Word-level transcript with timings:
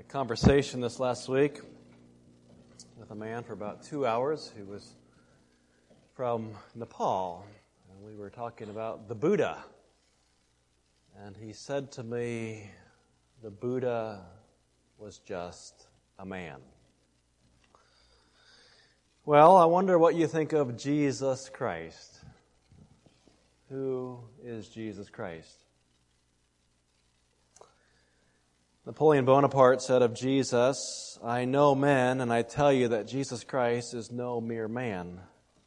a 0.00 0.02
conversation 0.04 0.80
this 0.80 0.98
last 0.98 1.28
week 1.28 1.60
with 2.98 3.10
a 3.10 3.14
man 3.14 3.42
for 3.42 3.52
about 3.52 3.82
two 3.82 4.06
hours 4.06 4.50
who 4.56 4.64
was 4.64 4.94
from 6.14 6.52
Nepal. 6.74 7.44
And 7.90 8.02
we 8.02 8.16
were 8.16 8.30
talking 8.30 8.70
about 8.70 9.08
the 9.08 9.14
Buddha. 9.14 9.62
And 11.22 11.36
he 11.36 11.52
said 11.52 11.92
to 11.92 12.02
me, 12.02 12.70
the 13.42 13.50
Buddha 13.50 14.24
was 14.96 15.18
just 15.18 15.86
a 16.18 16.24
man. 16.24 16.60
Well, 19.26 19.54
I 19.58 19.66
wonder 19.66 19.98
what 19.98 20.14
you 20.14 20.26
think 20.26 20.54
of 20.54 20.78
Jesus 20.78 21.50
Christ. 21.50 22.20
Who 23.68 24.18
is 24.42 24.66
Jesus 24.68 25.10
Christ? 25.10 25.58
Napoleon 28.86 29.26
Bonaparte 29.26 29.82
said 29.82 30.00
of 30.00 30.14
Jesus, 30.14 31.18
I 31.22 31.44
know 31.44 31.74
men, 31.74 32.22
and 32.22 32.32
I 32.32 32.40
tell 32.40 32.72
you 32.72 32.88
that 32.88 33.06
Jesus 33.06 33.44
Christ 33.44 33.92
is 33.92 34.10
no 34.10 34.40
mere 34.40 34.68
man. 34.68 35.20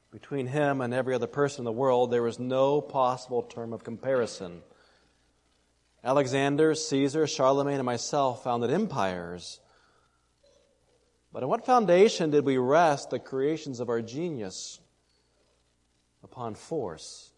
Between 0.10 0.48
him 0.48 0.82
and 0.82 0.96
every 0.96 1.14
other 1.14 1.28
person 1.28 1.62
in 1.62 1.66
the 1.66 1.72
world, 1.72 2.10
there 2.10 2.26
is 2.26 2.40
no 2.40 2.82
possible 2.82 3.44
term 3.44 3.72
of 3.72 3.84
comparison. 3.84 4.64
Alexander, 6.04 6.74
Caesar, 6.74 7.28
Charlemagne, 7.28 7.76
and 7.76 7.86
myself 7.86 8.44
founded 8.44 8.72
empires. 8.72 9.60
But 11.32 11.44
on 11.44 11.50
what 11.50 11.68
foundation 11.68 12.32
did 12.32 12.46
we 12.46 12.58
rest 12.58 13.12
the 13.12 13.20
creations 13.20 13.80
of 13.80 13.90
our 13.90 14.02
genius? 14.02 14.80
Upon 16.24 16.56
force. 16.56 17.33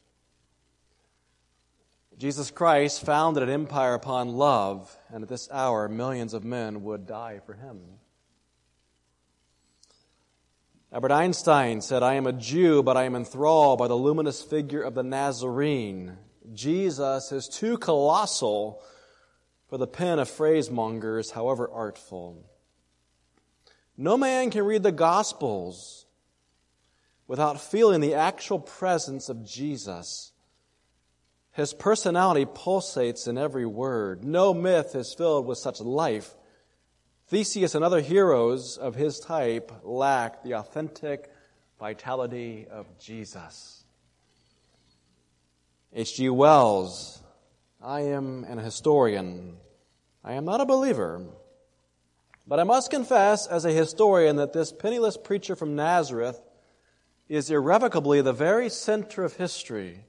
Jesus 2.18 2.50
Christ 2.50 3.06
founded 3.06 3.44
an 3.44 3.50
empire 3.50 3.94
upon 3.94 4.38
love, 4.38 4.98
and 5.12 5.24
at 5.24 5.30
this 5.30 5.50
hour, 5.52 5.90
millions 5.90 6.34
of 6.34 6.46
men 6.46 6.84
would 6.84 7.06
die 7.06 7.42
for 7.46 7.54
him. 7.54 7.82
Albert 10.94 11.12
Einstein 11.12 11.82
said, 11.82 12.04
I 12.04 12.14
am 12.14 12.26
a 12.26 12.32
Jew, 12.32 12.82
but 12.82 12.96
I 12.96 13.04
am 13.04 13.16
enthralled 13.16 13.80
by 13.80 13.90
the 13.90 13.96
luminous 13.96 14.42
figure 14.42 14.82
of 14.82 14.94
the 14.94 15.04
Nazarene. 15.04 16.18
Jesus 16.54 17.34
is 17.34 17.50
too 17.50 17.78
colossal 17.78 18.82
for 19.68 19.78
the 19.78 19.88
pen 19.88 20.20
of 20.20 20.30
phrasemongers, 20.30 21.32
however 21.32 21.70
artful. 21.70 22.50
No 23.98 24.18
man 24.18 24.52
can 24.52 24.64
read 24.64 24.84
the 24.84 24.92
Gospels 24.94 26.06
without 27.28 27.60
feeling 27.60 28.00
the 28.00 28.14
actual 28.14 28.60
presence 28.60 29.28
of 29.28 29.46
Jesus. 29.46 30.32
His 31.56 31.74
personality 31.74 32.46
pulsates 32.46 33.30
in 33.30 33.38
every 33.38 33.66
word. 33.66 34.26
No 34.26 34.54
myth 34.54 34.94
is 34.94 35.14
filled 35.14 35.46
with 35.46 35.58
such 35.58 35.80
life. 35.80 36.36
Theseus 37.28 37.76
and 37.76 37.84
other 37.84 38.02
heroes 38.02 38.78
of 38.78 38.96
his 38.96 39.22
type 39.22 39.72
lack 39.82 40.44
the 40.44 40.56
authentic 40.56 41.32
vitality 41.80 42.68
of 42.70 43.00
Jesus. 43.00 43.86
H.G. 45.94 46.28
Wells, 46.30 47.24
I 47.82 48.02
am 48.02 48.44
an 48.44 48.58
historian. 48.58 49.56
I 50.26 50.34
am 50.34 50.44
not 50.44 50.60
a 50.60 50.66
believer. 50.66 51.24
But 52.46 52.60
I 52.60 52.66
must 52.66 52.92
confess, 52.92 53.48
as 53.48 53.64
a 53.64 53.72
historian, 53.72 54.36
that 54.36 54.52
this 54.52 54.74
penniless 54.74 55.16
preacher 55.16 55.56
from 55.56 55.78
Nazareth 55.78 56.42
is 57.30 57.50
irrevocably 57.50 58.22
the 58.22 58.34
very 58.34 58.68
center 58.68 59.24
of 59.24 59.38
history 59.38 60.04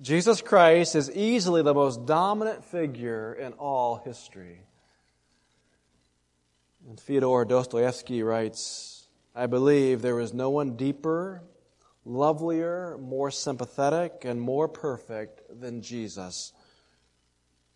Jesus 0.00 0.40
Christ 0.42 0.94
is 0.94 1.10
easily 1.10 1.62
the 1.62 1.74
most 1.74 2.06
dominant 2.06 2.64
figure 2.64 3.34
in 3.34 3.52
all 3.54 3.96
history. 3.96 4.60
And 6.88 7.00
Fyodor 7.00 7.44
Dostoevsky 7.44 8.22
writes, 8.22 9.08
I 9.34 9.46
believe 9.46 10.00
there 10.00 10.20
is 10.20 10.32
no 10.32 10.50
one 10.50 10.76
deeper, 10.76 11.42
lovelier, 12.04 12.96
more 12.98 13.30
sympathetic, 13.30 14.24
and 14.24 14.40
more 14.40 14.68
perfect 14.68 15.42
than 15.60 15.82
Jesus. 15.82 16.52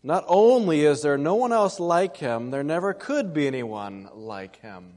Not 0.01 0.23
only 0.27 0.81
is 0.85 1.01
there 1.01 1.17
no 1.17 1.35
one 1.35 1.53
else 1.53 1.79
like 1.79 2.17
him, 2.17 2.51
there 2.51 2.63
never 2.63 2.93
could 2.93 3.33
be 3.33 3.47
anyone 3.47 4.09
like 4.13 4.61
him. 4.61 4.95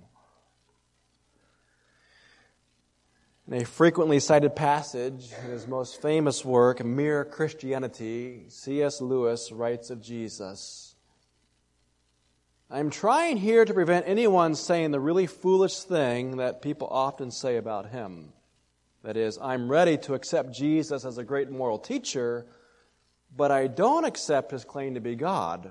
In 3.48 3.62
a 3.62 3.64
frequently 3.64 4.18
cited 4.18 4.56
passage 4.56 5.32
in 5.44 5.52
his 5.52 5.68
most 5.68 6.02
famous 6.02 6.44
work, 6.44 6.84
Mere 6.84 7.24
Christianity, 7.24 8.46
C.S. 8.48 9.00
Lewis 9.00 9.52
writes 9.52 9.88
of 9.90 10.02
Jesus 10.02 10.96
I'm 12.68 12.90
trying 12.90 13.36
here 13.36 13.64
to 13.64 13.72
prevent 13.72 14.08
anyone 14.08 14.56
saying 14.56 14.90
the 14.90 14.98
really 14.98 15.28
foolish 15.28 15.78
thing 15.78 16.38
that 16.38 16.60
people 16.60 16.88
often 16.90 17.30
say 17.30 17.56
about 17.56 17.90
him. 17.90 18.32
That 19.04 19.16
is, 19.16 19.38
I'm 19.40 19.70
ready 19.70 19.96
to 19.98 20.14
accept 20.14 20.52
Jesus 20.52 21.04
as 21.04 21.16
a 21.16 21.22
great 21.22 21.48
moral 21.48 21.78
teacher, 21.78 22.46
but 23.36 23.52
I 23.52 23.68
don't 23.68 24.04
accept 24.04 24.50
his 24.50 24.64
claim 24.64 24.94
to 24.94 25.00
be 25.00 25.14
God. 25.14 25.70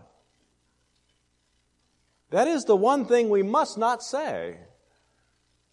That 2.30 2.47
is 2.47 2.63
the 2.63 2.78
one 2.78 3.03
thing 3.03 3.28
we 3.28 3.44
must 3.44 3.78
not 3.78 4.02
say. 4.02 4.59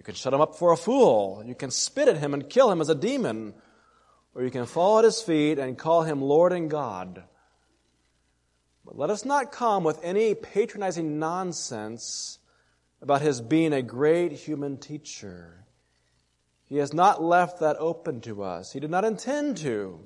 You 0.00 0.04
can 0.04 0.14
shut 0.14 0.32
him 0.32 0.40
up 0.40 0.56
for 0.56 0.72
a 0.72 0.78
fool. 0.78 1.42
You 1.44 1.54
can 1.54 1.70
spit 1.70 2.08
at 2.08 2.16
him 2.16 2.32
and 2.32 2.48
kill 2.48 2.70
him 2.70 2.80
as 2.80 2.88
a 2.88 2.94
demon. 2.94 3.52
Or 4.34 4.42
you 4.42 4.50
can 4.50 4.64
fall 4.64 4.98
at 4.98 5.04
his 5.04 5.20
feet 5.20 5.58
and 5.58 5.76
call 5.76 6.04
him 6.04 6.22
Lord 6.22 6.54
and 6.54 6.70
God. 6.70 7.22
But 8.86 8.96
let 8.96 9.10
us 9.10 9.26
not 9.26 9.52
come 9.52 9.84
with 9.84 10.02
any 10.02 10.34
patronizing 10.34 11.18
nonsense 11.18 12.38
about 13.02 13.20
his 13.20 13.42
being 13.42 13.74
a 13.74 13.82
great 13.82 14.32
human 14.32 14.78
teacher. 14.78 15.66
He 16.64 16.78
has 16.78 16.94
not 16.94 17.22
left 17.22 17.60
that 17.60 17.76
open 17.78 18.22
to 18.22 18.42
us. 18.42 18.72
He 18.72 18.80
did 18.80 18.90
not 18.90 19.04
intend 19.04 19.58
to. 19.58 20.00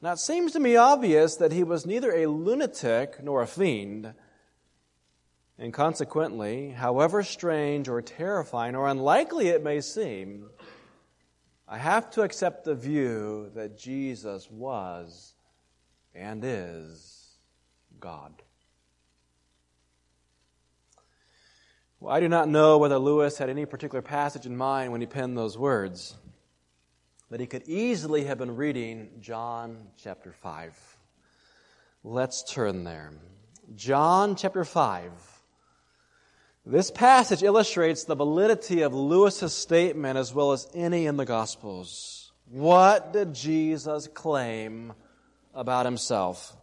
Now, 0.00 0.12
it 0.12 0.20
seems 0.20 0.52
to 0.52 0.60
me 0.60 0.76
obvious 0.76 1.34
that 1.34 1.50
he 1.50 1.64
was 1.64 1.84
neither 1.84 2.12
a 2.12 2.26
lunatic 2.26 3.24
nor 3.24 3.42
a 3.42 3.48
fiend. 3.48 4.14
And 5.60 5.74
consequently, 5.74 6.70
however 6.70 7.22
strange 7.22 7.86
or 7.90 8.00
terrifying 8.00 8.74
or 8.74 8.88
unlikely 8.88 9.48
it 9.48 9.62
may 9.62 9.82
seem, 9.82 10.48
I 11.68 11.76
have 11.76 12.08
to 12.12 12.22
accept 12.22 12.64
the 12.64 12.74
view 12.74 13.50
that 13.54 13.76
Jesus 13.76 14.50
was 14.50 15.34
and 16.14 16.42
is 16.46 17.36
God. 18.00 18.32
Well, 22.00 22.16
I 22.16 22.20
do 22.20 22.28
not 22.28 22.48
know 22.48 22.78
whether 22.78 22.98
Lewis 22.98 23.36
had 23.36 23.50
any 23.50 23.66
particular 23.66 24.00
passage 24.00 24.46
in 24.46 24.56
mind 24.56 24.92
when 24.92 25.02
he 25.02 25.06
penned 25.06 25.36
those 25.36 25.58
words, 25.58 26.14
but 27.30 27.38
he 27.38 27.46
could 27.46 27.68
easily 27.68 28.24
have 28.24 28.38
been 28.38 28.56
reading 28.56 29.10
John 29.20 29.88
chapter 30.02 30.32
5. 30.32 30.96
Let's 32.02 32.50
turn 32.50 32.84
there. 32.84 33.12
John 33.74 34.36
chapter 34.36 34.64
5. 34.64 35.29
This 36.70 36.92
passage 36.92 37.42
illustrates 37.42 38.04
the 38.04 38.14
validity 38.14 38.82
of 38.82 38.94
Lewis's 38.94 39.52
statement 39.52 40.16
as 40.16 40.32
well 40.32 40.52
as 40.52 40.68
any 40.72 41.06
in 41.06 41.16
the 41.16 41.24
Gospels. 41.24 42.30
What 42.48 43.12
did 43.12 43.34
Jesus 43.34 44.06
claim 44.06 44.92
about 45.52 45.84
himself? 45.84 46.56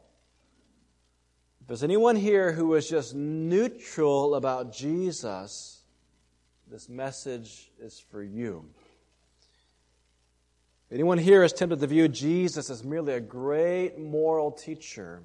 If 1.59 1.67
there's 1.67 1.83
anyone 1.83 2.15
here 2.15 2.53
who 2.53 2.73
is 2.75 2.87
just 2.87 3.15
neutral 3.15 4.35
about 4.35 4.71
Jesus, 4.71 5.81
this 6.71 6.87
message 6.87 7.69
is 7.77 7.99
for 7.99 8.23
you. 8.23 8.63
If 10.85 10.93
anyone 10.93 11.17
here 11.17 11.43
is 11.43 11.51
tempted 11.51 11.81
to 11.81 11.87
view 11.87 12.07
Jesus 12.07 12.69
as 12.69 12.81
merely 12.81 13.11
a 13.11 13.19
great 13.19 13.99
moral 13.99 14.53
teacher 14.53 15.21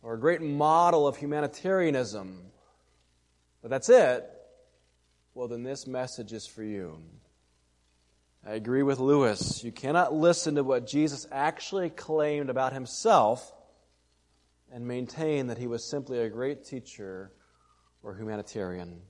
or 0.00 0.14
a 0.14 0.18
great 0.18 0.40
model 0.40 1.06
of 1.06 1.18
humanitarianism, 1.18 2.44
but 3.62 3.70
that's 3.70 3.88
it, 3.88 4.28
well, 5.34 5.48
then 5.48 5.62
this 5.62 5.86
message 5.86 6.32
is 6.32 6.46
for 6.46 6.62
you. 6.62 7.00
I 8.46 8.52
agree 8.52 8.82
with 8.82 8.98
Lewis. 8.98 9.62
You 9.62 9.72
cannot 9.72 10.14
listen 10.14 10.54
to 10.54 10.64
what 10.64 10.86
Jesus 10.86 11.26
actually 11.30 11.90
claimed 11.90 12.50
about 12.50 12.72
himself 12.72 13.52
and 14.72 14.86
maintain 14.86 15.48
that 15.48 15.58
he 15.58 15.66
was 15.66 15.84
simply 15.84 16.18
a 16.20 16.28
great 16.28 16.64
teacher 16.64 17.32
or 18.02 18.14
humanitarian. 18.14 19.00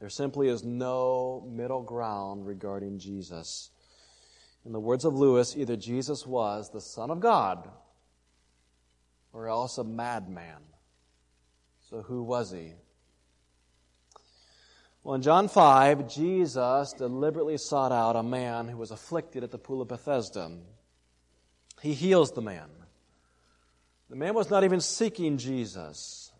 There 0.00 0.08
simply 0.08 0.48
is 0.48 0.64
no 0.64 1.46
middle 1.48 1.82
ground 1.82 2.46
regarding 2.46 2.98
Jesus. 2.98 3.70
In 4.64 4.72
the 4.72 4.80
words 4.80 5.04
of 5.04 5.14
Lewis, 5.14 5.56
either 5.56 5.76
Jesus 5.76 6.26
was 6.26 6.70
the 6.70 6.80
Son 6.80 7.10
of 7.10 7.20
God 7.20 7.68
or 9.32 9.48
else 9.48 9.78
a 9.78 9.84
madman. 9.84 10.62
So 11.92 12.00
who 12.00 12.22
was 12.22 12.50
he? 12.50 12.72
Well, 15.04 15.14
in 15.14 15.20
John 15.20 15.46
5, 15.46 16.08
Jesus 16.08 16.94
deliberately 16.94 17.58
sought 17.58 17.92
out 17.92 18.16
a 18.16 18.22
man 18.22 18.66
who 18.68 18.78
was 18.78 18.90
afflicted 18.90 19.44
at 19.44 19.50
the 19.50 19.58
pool 19.58 19.82
of 19.82 19.88
Bethesda. 19.88 20.52
He 21.82 21.92
heals 21.92 22.32
the 22.32 22.40
man. 22.40 22.70
The 24.08 24.16
man 24.16 24.32
was 24.32 24.48
not 24.48 24.64
even 24.64 24.80
seeking 24.80 25.36
Jesus. 25.36 26.32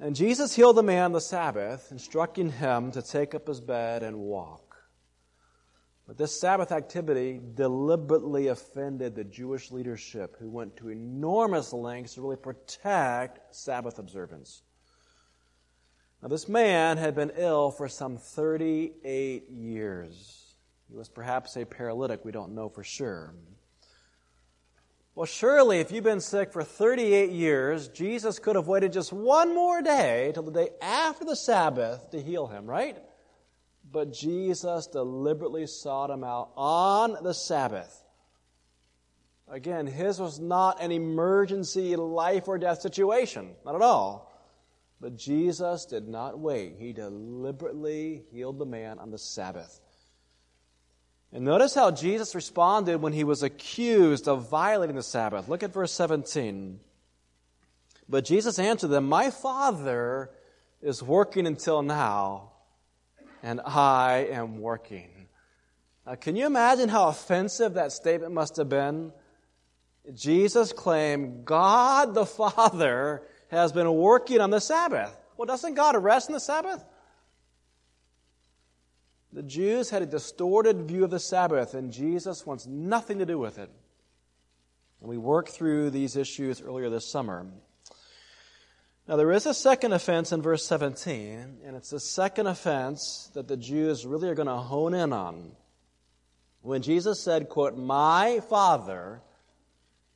And 0.00 0.16
Jesus 0.16 0.56
healed 0.56 0.78
the 0.78 0.82
man 0.82 1.04
on 1.04 1.12
the 1.12 1.20
Sabbath, 1.20 1.88
instructing 1.90 2.52
him 2.52 2.92
to 2.92 3.02
take 3.02 3.34
up 3.34 3.46
his 3.46 3.60
bed 3.60 4.02
and 4.02 4.16
walk. 4.16 4.65
But 6.06 6.18
this 6.18 6.38
Sabbath 6.38 6.70
activity 6.70 7.40
deliberately 7.54 8.46
offended 8.46 9.14
the 9.14 9.24
Jewish 9.24 9.72
leadership 9.72 10.36
who 10.38 10.48
went 10.48 10.76
to 10.76 10.88
enormous 10.88 11.72
lengths 11.72 12.14
to 12.14 12.22
really 12.22 12.36
protect 12.36 13.54
Sabbath 13.54 13.98
observance. 13.98 14.62
Now, 16.22 16.28
this 16.28 16.48
man 16.48 16.96
had 16.96 17.14
been 17.14 17.32
ill 17.36 17.70
for 17.72 17.88
some 17.88 18.18
38 18.18 19.50
years. 19.50 20.54
He 20.88 20.96
was 20.96 21.08
perhaps 21.08 21.56
a 21.56 21.66
paralytic, 21.66 22.24
we 22.24 22.32
don't 22.32 22.54
know 22.54 22.68
for 22.68 22.84
sure. 22.84 23.34
Well, 25.16 25.26
surely, 25.26 25.80
if 25.80 25.90
you've 25.90 26.04
been 26.04 26.20
sick 26.20 26.52
for 26.52 26.62
38 26.62 27.30
years, 27.30 27.88
Jesus 27.88 28.38
could 28.38 28.54
have 28.54 28.68
waited 28.68 28.92
just 28.92 29.12
one 29.12 29.54
more 29.54 29.82
day 29.82 30.30
till 30.34 30.42
the 30.42 30.52
day 30.52 30.68
after 30.80 31.24
the 31.24 31.34
Sabbath 31.34 32.10
to 32.10 32.22
heal 32.22 32.46
him, 32.46 32.66
right? 32.66 32.98
But 33.96 34.12
Jesus 34.12 34.88
deliberately 34.88 35.66
sought 35.66 36.10
him 36.10 36.22
out 36.22 36.50
on 36.54 37.16
the 37.22 37.32
Sabbath. 37.32 38.04
Again, 39.48 39.86
his 39.86 40.20
was 40.20 40.38
not 40.38 40.82
an 40.82 40.92
emergency 40.92 41.96
life 41.96 42.46
or 42.46 42.58
death 42.58 42.82
situation, 42.82 43.54
not 43.64 43.74
at 43.74 43.80
all. 43.80 44.30
But 45.00 45.16
Jesus 45.16 45.86
did 45.86 46.08
not 46.08 46.38
wait. 46.38 46.74
He 46.78 46.92
deliberately 46.92 48.24
healed 48.30 48.58
the 48.58 48.66
man 48.66 48.98
on 48.98 49.10
the 49.10 49.16
Sabbath. 49.16 49.80
And 51.32 51.46
notice 51.46 51.74
how 51.74 51.90
Jesus 51.90 52.34
responded 52.34 53.00
when 53.00 53.14
he 53.14 53.24
was 53.24 53.42
accused 53.42 54.28
of 54.28 54.50
violating 54.50 54.96
the 54.96 55.02
Sabbath. 55.02 55.48
Look 55.48 55.62
at 55.62 55.72
verse 55.72 55.92
17. 55.92 56.80
But 58.10 58.26
Jesus 58.26 58.58
answered 58.58 58.88
them, 58.88 59.08
My 59.08 59.30
Father 59.30 60.32
is 60.82 61.02
working 61.02 61.46
until 61.46 61.80
now, 61.80 62.52
and 63.46 63.60
I 63.64 64.26
am 64.32 64.60
working. 64.60 65.28
Now, 66.04 66.16
can 66.16 66.34
you 66.34 66.46
imagine 66.46 66.88
how 66.88 67.06
offensive 67.06 67.74
that 67.74 67.92
statement 67.92 68.34
must 68.34 68.56
have 68.56 68.68
been? 68.68 69.12
Jesus 70.12 70.72
claimed 70.72 71.44
God 71.44 72.12
the 72.12 72.26
Father 72.26 73.22
has 73.52 73.70
been 73.70 73.92
working 73.94 74.40
on 74.40 74.50
the 74.50 74.60
Sabbath. 74.60 75.16
Well, 75.36 75.46
doesn't 75.46 75.74
God 75.74 75.96
rest 75.96 76.28
on 76.28 76.34
the 76.34 76.40
Sabbath? 76.40 76.84
The 79.32 79.44
Jews 79.44 79.90
had 79.90 80.02
a 80.02 80.06
distorted 80.06 80.82
view 80.82 81.04
of 81.04 81.10
the 81.10 81.20
Sabbath, 81.20 81.74
and 81.74 81.92
Jesus 81.92 82.44
wants 82.44 82.66
nothing 82.66 83.20
to 83.20 83.26
do 83.26 83.38
with 83.38 83.58
it. 83.58 83.70
And 85.00 85.08
we 85.08 85.18
worked 85.18 85.50
through 85.50 85.90
these 85.90 86.16
issues 86.16 86.60
earlier 86.60 86.90
this 86.90 87.06
summer. 87.06 87.46
Now, 89.08 89.14
there 89.14 89.30
is 89.30 89.46
a 89.46 89.54
second 89.54 89.92
offense 89.92 90.32
in 90.32 90.42
verse 90.42 90.66
17, 90.66 91.58
and 91.64 91.76
it's 91.76 91.90
the 91.90 92.00
second 92.00 92.48
offense 92.48 93.30
that 93.34 93.46
the 93.46 93.56
Jews 93.56 94.04
really 94.04 94.28
are 94.28 94.34
going 94.34 94.48
to 94.48 94.56
hone 94.56 94.94
in 94.94 95.12
on. 95.12 95.52
When 96.62 96.82
Jesus 96.82 97.22
said, 97.22 97.48
quote, 97.48 97.78
my 97.78 98.40
Father, 98.48 99.22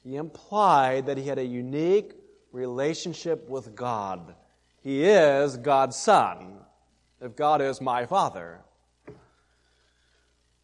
he 0.02 0.16
implied 0.16 1.06
that 1.06 1.18
he 1.18 1.28
had 1.28 1.38
a 1.38 1.44
unique 1.44 2.14
relationship 2.50 3.48
with 3.48 3.76
God. 3.76 4.34
He 4.82 5.04
is 5.04 5.56
God's 5.56 5.96
Son, 5.96 6.58
if 7.20 7.36
God 7.36 7.62
is 7.62 7.80
my 7.80 8.06
Father. 8.06 8.58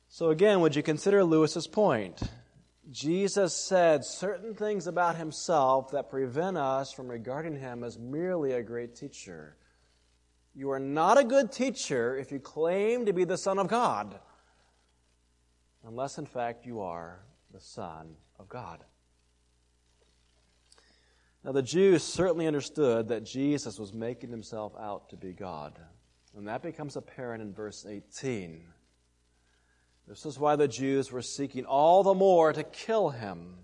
So 0.08 0.30
again, 0.30 0.60
would 0.62 0.74
you 0.74 0.82
consider 0.82 1.22
Lewis's 1.22 1.68
point? 1.68 2.20
Jesus 2.90 3.54
said 3.56 4.04
certain 4.04 4.54
things 4.54 4.86
about 4.86 5.16
himself 5.16 5.90
that 5.90 6.08
prevent 6.08 6.56
us 6.56 6.92
from 6.92 7.08
regarding 7.08 7.56
him 7.56 7.82
as 7.82 7.98
merely 7.98 8.52
a 8.52 8.62
great 8.62 8.94
teacher. 8.94 9.56
You 10.54 10.70
are 10.70 10.78
not 10.78 11.18
a 11.18 11.24
good 11.24 11.50
teacher 11.50 12.16
if 12.16 12.30
you 12.30 12.38
claim 12.38 13.06
to 13.06 13.12
be 13.12 13.24
the 13.24 13.36
Son 13.36 13.58
of 13.58 13.68
God, 13.68 14.18
unless 15.84 16.18
in 16.18 16.26
fact 16.26 16.64
you 16.64 16.80
are 16.80 17.20
the 17.52 17.60
Son 17.60 18.14
of 18.38 18.48
God. 18.48 18.84
Now, 21.44 21.52
the 21.52 21.62
Jews 21.62 22.02
certainly 22.02 22.48
understood 22.48 23.08
that 23.08 23.24
Jesus 23.24 23.78
was 23.78 23.92
making 23.92 24.30
himself 24.30 24.72
out 24.80 25.10
to 25.10 25.16
be 25.16 25.32
God. 25.32 25.78
And 26.36 26.48
that 26.48 26.60
becomes 26.60 26.96
apparent 26.96 27.40
in 27.40 27.54
verse 27.54 27.86
18. 27.88 28.64
This 30.06 30.24
is 30.24 30.38
why 30.38 30.56
the 30.56 30.68
Jews 30.68 31.10
were 31.10 31.22
seeking 31.22 31.64
all 31.64 32.02
the 32.02 32.14
more 32.14 32.52
to 32.52 32.62
kill 32.62 33.10
him. 33.10 33.56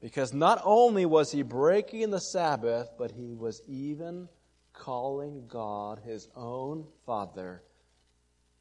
Because 0.00 0.32
not 0.32 0.60
only 0.64 1.04
was 1.04 1.30
he 1.30 1.42
breaking 1.42 2.10
the 2.10 2.20
Sabbath, 2.20 2.90
but 2.98 3.12
he 3.12 3.34
was 3.34 3.62
even 3.68 4.28
calling 4.72 5.44
God 5.46 6.00
his 6.04 6.28
own 6.34 6.86
Father, 7.06 7.62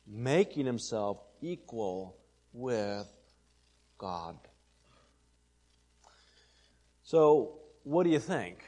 making 0.05 0.65
himself 0.65 1.17
equal 1.41 2.17
with 2.53 3.07
God. 3.97 4.37
So, 7.03 7.59
what 7.83 8.03
do 8.03 8.09
you 8.09 8.19
think? 8.19 8.63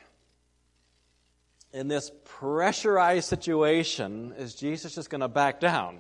In 1.74 1.88
this 1.88 2.12
pressurized 2.24 3.28
situation, 3.28 4.34
is 4.38 4.56
Jesus 4.56 4.96
just 4.96 5.10
going 5.10 5.22
to 5.22 5.28
back 5.28 5.60
down? 5.60 6.00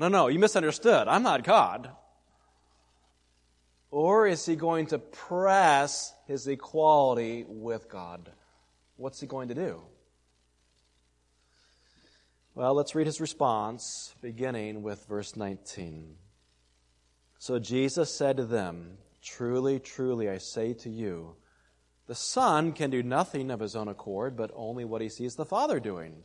No, 0.00 0.08
no, 0.08 0.28
you 0.28 0.38
misunderstood. 0.38 1.08
I'm 1.08 1.22
not 1.22 1.44
God. 1.44 1.90
Or 3.90 4.26
is 4.26 4.46
he 4.46 4.56
going 4.56 4.86
to 4.86 4.98
press 4.98 6.14
his 6.26 6.46
equality 6.46 7.44
with 7.46 7.90
God? 7.90 8.30
What's 8.96 9.20
he 9.20 9.26
going 9.26 9.48
to 9.48 9.54
do? 9.54 9.82
Well, 12.54 12.72
let's 12.72 12.94
read 12.94 13.08
his 13.08 13.20
response, 13.20 14.14
beginning 14.22 14.82
with 14.82 15.04
verse 15.04 15.36
19. 15.36 16.16
So 17.38 17.58
Jesus 17.58 18.10
said 18.10 18.38
to 18.38 18.46
them, 18.46 18.96
Truly, 19.20 19.78
truly, 19.80 20.30
I 20.30 20.38
say 20.38 20.72
to 20.72 20.88
you, 20.88 21.36
the 22.06 22.14
Son 22.14 22.72
can 22.72 22.88
do 22.88 23.02
nothing 23.02 23.50
of 23.50 23.60
his 23.60 23.76
own 23.76 23.88
accord, 23.88 24.34
but 24.34 24.50
only 24.54 24.86
what 24.86 25.02
he 25.02 25.10
sees 25.10 25.34
the 25.34 25.44
Father 25.44 25.78
doing. 25.78 26.24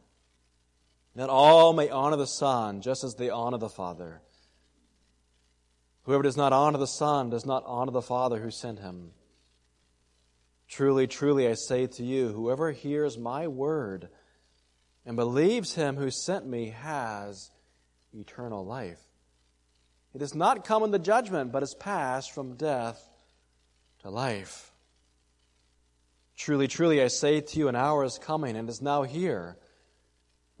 that 1.15 1.29
all 1.29 1.73
may 1.73 1.89
honor 1.89 2.15
the 2.15 2.27
Son 2.27 2.81
just 2.81 3.03
as 3.03 3.15
they 3.15 3.29
honor 3.29 3.57
the 3.57 3.69
Father. 3.69 4.21
Whoever 6.03 6.23
does 6.23 6.37
not 6.37 6.53
honor 6.53 6.77
the 6.77 6.87
Son 6.87 7.29
does 7.29 7.45
not 7.45 7.63
honor 7.65 7.91
the 7.91 8.01
Father 8.01 8.39
who 8.39 8.51
sent 8.51 8.79
him. 8.79 9.11
Truly, 10.67 11.05
truly, 11.05 11.47
I 11.47 11.53
say 11.53 11.87
to 11.87 12.03
you, 12.03 12.29
whoever 12.29 12.71
hears 12.71 13.17
my 13.17 13.47
word 13.47 14.09
and 15.05 15.15
believes 15.15 15.75
him 15.75 15.97
who 15.97 16.09
sent 16.09 16.47
me 16.47 16.69
has 16.69 17.51
eternal 18.13 18.65
life. 18.65 19.01
It 20.13 20.21
has 20.21 20.33
not 20.33 20.65
come 20.65 20.83
in 20.83 20.91
the 20.91 20.99
judgment, 20.99 21.51
but 21.51 21.61
has 21.61 21.75
passed 21.75 22.31
from 22.31 22.55
death 22.55 23.01
to 24.01 24.09
life. 24.09 24.71
Truly, 26.35 26.67
truly, 26.67 27.01
I 27.01 27.07
say 27.07 27.41
to 27.41 27.59
you, 27.59 27.67
an 27.67 27.75
hour 27.75 28.03
is 28.03 28.17
coming 28.17 28.55
and 28.55 28.69
is 28.69 28.81
now 28.81 29.03
here 29.03 29.57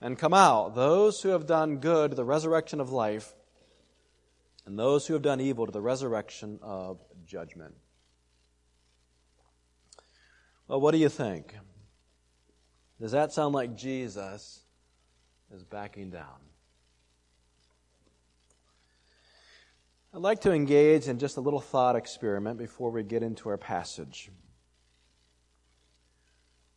and 0.00 0.18
come 0.18 0.32
out, 0.32 0.74
those 0.74 1.22
who 1.22 1.30
have 1.30 1.46
done 1.46 1.78
good 1.78 2.10
to 2.10 2.14
the 2.14 2.24
resurrection 2.24 2.80
of 2.80 2.90
life, 2.90 3.34
and 4.66 4.78
those 4.78 5.06
who 5.06 5.14
have 5.14 5.22
done 5.22 5.40
evil 5.40 5.66
to 5.66 5.72
the 5.72 5.80
resurrection 5.80 6.58
of 6.62 6.98
judgment. 7.26 7.74
Well, 10.68 10.80
what 10.80 10.92
do 10.92 10.98
you 10.98 11.08
think? 11.08 11.54
Does 13.00 13.12
that 13.12 13.32
sound 13.32 13.54
like 13.54 13.76
Jesus 13.76 14.60
is 15.52 15.64
backing 15.64 16.10
down? 16.10 16.38
I'd 20.12 20.20
like 20.20 20.40
to 20.42 20.52
engage 20.52 21.08
in 21.08 21.18
just 21.18 21.36
a 21.36 21.40
little 21.40 21.60
thought 21.60 21.96
experiment 21.96 22.58
before 22.58 22.90
we 22.90 23.02
get 23.02 23.22
into 23.22 23.48
our 23.48 23.56
passage. 23.56 24.30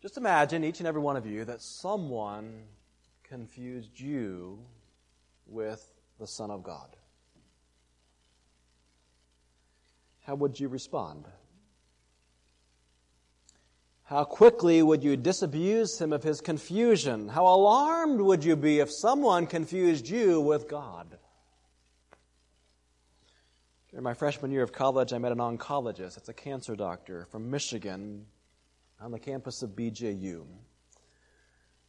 Just 0.01 0.17
imagine, 0.17 0.63
each 0.63 0.79
and 0.79 0.87
every 0.87 1.01
one 1.01 1.17
of 1.17 1.25
you, 1.25 1.45
that 1.45 1.61
someone 1.61 2.63
confused 3.33 3.99
you 3.99 4.59
with 5.47 5.91
the 6.19 6.27
Son 6.27 6.51
of 6.51 6.61
God. 6.61 6.95
How 10.21 10.35
would 10.35 10.59
you 10.59 10.67
respond? 10.67 11.25
How 14.03 14.23
quickly 14.23 14.83
would 14.83 15.03
you 15.03 15.17
disabuse 15.17 15.99
him 15.99 16.13
of 16.13 16.21
his 16.21 16.41
confusion? 16.41 17.27
How 17.27 17.47
alarmed 17.47 18.21
would 18.21 18.43
you 18.43 18.55
be 18.55 18.77
if 18.77 18.91
someone 18.91 19.47
confused 19.47 20.07
you 20.07 20.39
with 20.39 20.69
God? 20.69 21.17
During 23.89 24.03
my 24.03 24.13
freshman 24.13 24.51
year 24.51 24.61
of 24.61 24.71
college, 24.71 25.11
I 25.11 25.17
met 25.17 25.31
an 25.31 25.39
oncologist. 25.39 26.17
It's 26.17 26.29
a 26.29 26.33
cancer 26.33 26.75
doctor 26.75 27.25
from 27.31 27.49
Michigan 27.49 28.27
on 29.01 29.09
the 29.09 29.17
campus 29.17 29.63
of 29.63 29.71
BJU. 29.71 30.45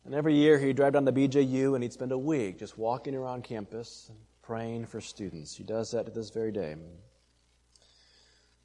And 0.04 0.14
every 0.14 0.34
year 0.34 0.58
he'd 0.58 0.76
drive 0.76 0.92
down 0.92 1.06
to 1.06 1.12
BJU 1.12 1.74
and 1.74 1.82
he'd 1.82 1.92
spend 1.92 2.12
a 2.12 2.18
week 2.18 2.58
just 2.58 2.76
walking 2.76 3.14
around 3.14 3.44
campus 3.44 4.10
praying 4.42 4.84
for 4.86 5.00
students. 5.00 5.56
He 5.56 5.64
does 5.64 5.90
that 5.92 6.04
to 6.06 6.12
this 6.12 6.30
very 6.30 6.52
day. 6.52 6.76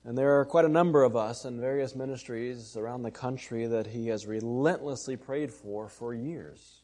And 0.04 0.18
there 0.18 0.40
are 0.40 0.46
quite 0.46 0.66
a 0.66 0.70
number 0.70 1.04
of 1.04 1.16
us 1.16 1.46
in 1.46 1.60
various 1.60 1.96
ministries 1.96 2.76
around 2.76 3.04
the 3.04 3.12
country 3.12 3.68
that 3.68 3.88
he 3.88 4.08
has 4.08 4.26
relentlessly 4.26 5.16
prayed 5.16 5.52
for 5.52 5.88
for 5.88 6.14
years. 6.14 6.82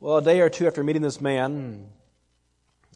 Well, 0.00 0.16
a 0.16 0.22
day 0.22 0.40
or 0.40 0.50
two 0.50 0.66
after 0.66 0.82
meeting 0.82 1.02
this 1.02 1.20
man, 1.20 1.88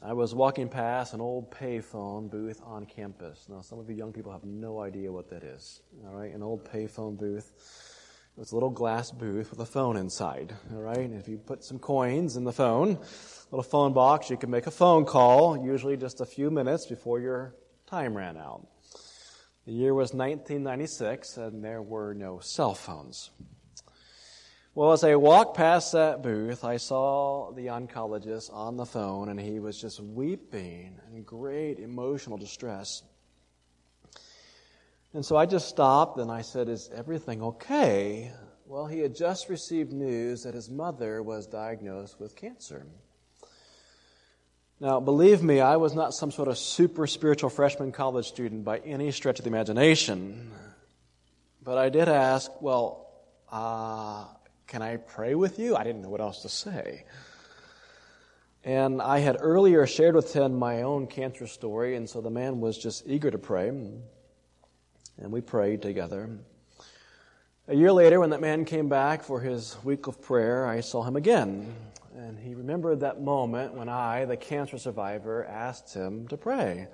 I 0.02 0.12
was 0.12 0.34
walking 0.34 0.68
past 0.68 1.14
an 1.14 1.20
old 1.20 1.50
payphone 1.50 2.30
booth 2.30 2.60
on 2.64 2.84
campus. 2.84 3.46
Now, 3.48 3.60
some 3.60 3.78
of 3.78 3.88
you 3.88 3.96
young 3.96 4.12
people 4.12 4.32
have 4.32 4.44
no 4.44 4.80
idea 4.80 5.12
what 5.12 5.30
that 5.30 5.42
is. 5.42 5.82
All 6.06 6.14
right, 6.14 6.34
an 6.34 6.42
old 6.42 6.64
payphone 6.64 7.18
booth. 7.18 7.95
A 8.38 8.54
little 8.54 8.68
glass 8.68 9.10
booth 9.10 9.50
with 9.50 9.60
a 9.60 9.66
phone 9.66 9.96
inside. 9.96 10.54
All 10.70 10.82
right, 10.82 10.98
and 10.98 11.18
if 11.18 11.26
you 11.26 11.38
put 11.38 11.64
some 11.64 11.78
coins 11.78 12.36
in 12.36 12.44
the 12.44 12.52
phone, 12.52 12.98
little 13.50 13.62
phone 13.62 13.94
box, 13.94 14.28
you 14.28 14.36
can 14.36 14.50
make 14.50 14.66
a 14.66 14.70
phone 14.70 15.06
call, 15.06 15.56
usually 15.56 15.96
just 15.96 16.20
a 16.20 16.26
few 16.26 16.50
minutes 16.50 16.84
before 16.84 17.18
your 17.18 17.54
time 17.86 18.14
ran 18.14 18.36
out. 18.36 18.66
The 19.64 19.72
year 19.72 19.94
was 19.94 20.12
1996, 20.12 21.38
and 21.38 21.64
there 21.64 21.80
were 21.80 22.12
no 22.12 22.38
cell 22.40 22.74
phones. 22.74 23.30
Well, 24.74 24.92
as 24.92 25.02
I 25.02 25.16
walked 25.16 25.56
past 25.56 25.92
that 25.92 26.22
booth, 26.22 26.62
I 26.62 26.76
saw 26.76 27.52
the 27.52 27.68
oncologist 27.68 28.52
on 28.52 28.76
the 28.76 28.84
phone, 28.84 29.30
and 29.30 29.40
he 29.40 29.60
was 29.60 29.80
just 29.80 29.98
weeping 29.98 31.00
in 31.10 31.22
great 31.22 31.78
emotional 31.78 32.36
distress. 32.36 33.02
And 35.16 35.24
so 35.24 35.34
I 35.34 35.46
just 35.46 35.70
stopped 35.70 36.18
and 36.18 36.30
I 36.30 36.42
said, 36.42 36.68
Is 36.68 36.90
everything 36.94 37.42
okay? 37.42 38.32
Well, 38.66 38.84
he 38.84 38.98
had 38.98 39.16
just 39.16 39.48
received 39.48 39.90
news 39.90 40.42
that 40.42 40.52
his 40.52 40.68
mother 40.68 41.22
was 41.22 41.46
diagnosed 41.46 42.20
with 42.20 42.36
cancer. 42.36 42.84
Now, 44.78 45.00
believe 45.00 45.42
me, 45.42 45.58
I 45.62 45.76
was 45.76 45.94
not 45.94 46.12
some 46.12 46.30
sort 46.30 46.48
of 46.48 46.58
super 46.58 47.06
spiritual 47.06 47.48
freshman 47.48 47.92
college 47.92 48.26
student 48.26 48.66
by 48.66 48.76
any 48.80 49.10
stretch 49.10 49.38
of 49.38 49.46
the 49.46 49.48
imagination. 49.48 50.50
But 51.62 51.78
I 51.78 51.88
did 51.88 52.10
ask, 52.10 52.50
well, 52.60 53.08
uh, 53.50 54.26
can 54.66 54.82
I 54.82 54.98
pray 54.98 55.34
with 55.34 55.58
you? 55.58 55.76
I 55.76 55.82
didn't 55.82 56.02
know 56.02 56.10
what 56.10 56.20
else 56.20 56.42
to 56.42 56.50
say. 56.50 57.04
And 58.64 59.00
I 59.00 59.20
had 59.20 59.38
earlier 59.40 59.86
shared 59.86 60.14
with 60.14 60.34
him 60.34 60.58
my 60.58 60.82
own 60.82 61.06
cancer 61.06 61.46
story, 61.46 61.96
and 61.96 62.06
so 62.06 62.20
the 62.20 62.28
man 62.28 62.60
was 62.60 62.76
just 62.76 63.04
eager 63.06 63.30
to 63.30 63.38
pray. 63.38 63.72
And 65.18 65.32
we 65.32 65.40
prayed 65.40 65.82
together. 65.82 66.30
A 67.68 67.74
year 67.74 67.90
later, 67.90 68.20
when 68.20 68.30
that 68.30 68.40
man 68.40 68.64
came 68.64 68.88
back 68.88 69.22
for 69.24 69.40
his 69.40 69.76
week 69.82 70.06
of 70.06 70.22
prayer, 70.22 70.66
I 70.66 70.80
saw 70.80 71.02
him 71.02 71.16
again. 71.16 71.74
And 72.14 72.38
he 72.38 72.54
remembered 72.54 73.00
that 73.00 73.20
moment 73.20 73.74
when 73.74 73.88
I, 73.88 74.24
the 74.24 74.36
cancer 74.36 74.78
survivor, 74.78 75.44
asked 75.44 75.92
him 75.92 76.28
to 76.28 76.36
pray. 76.36 76.88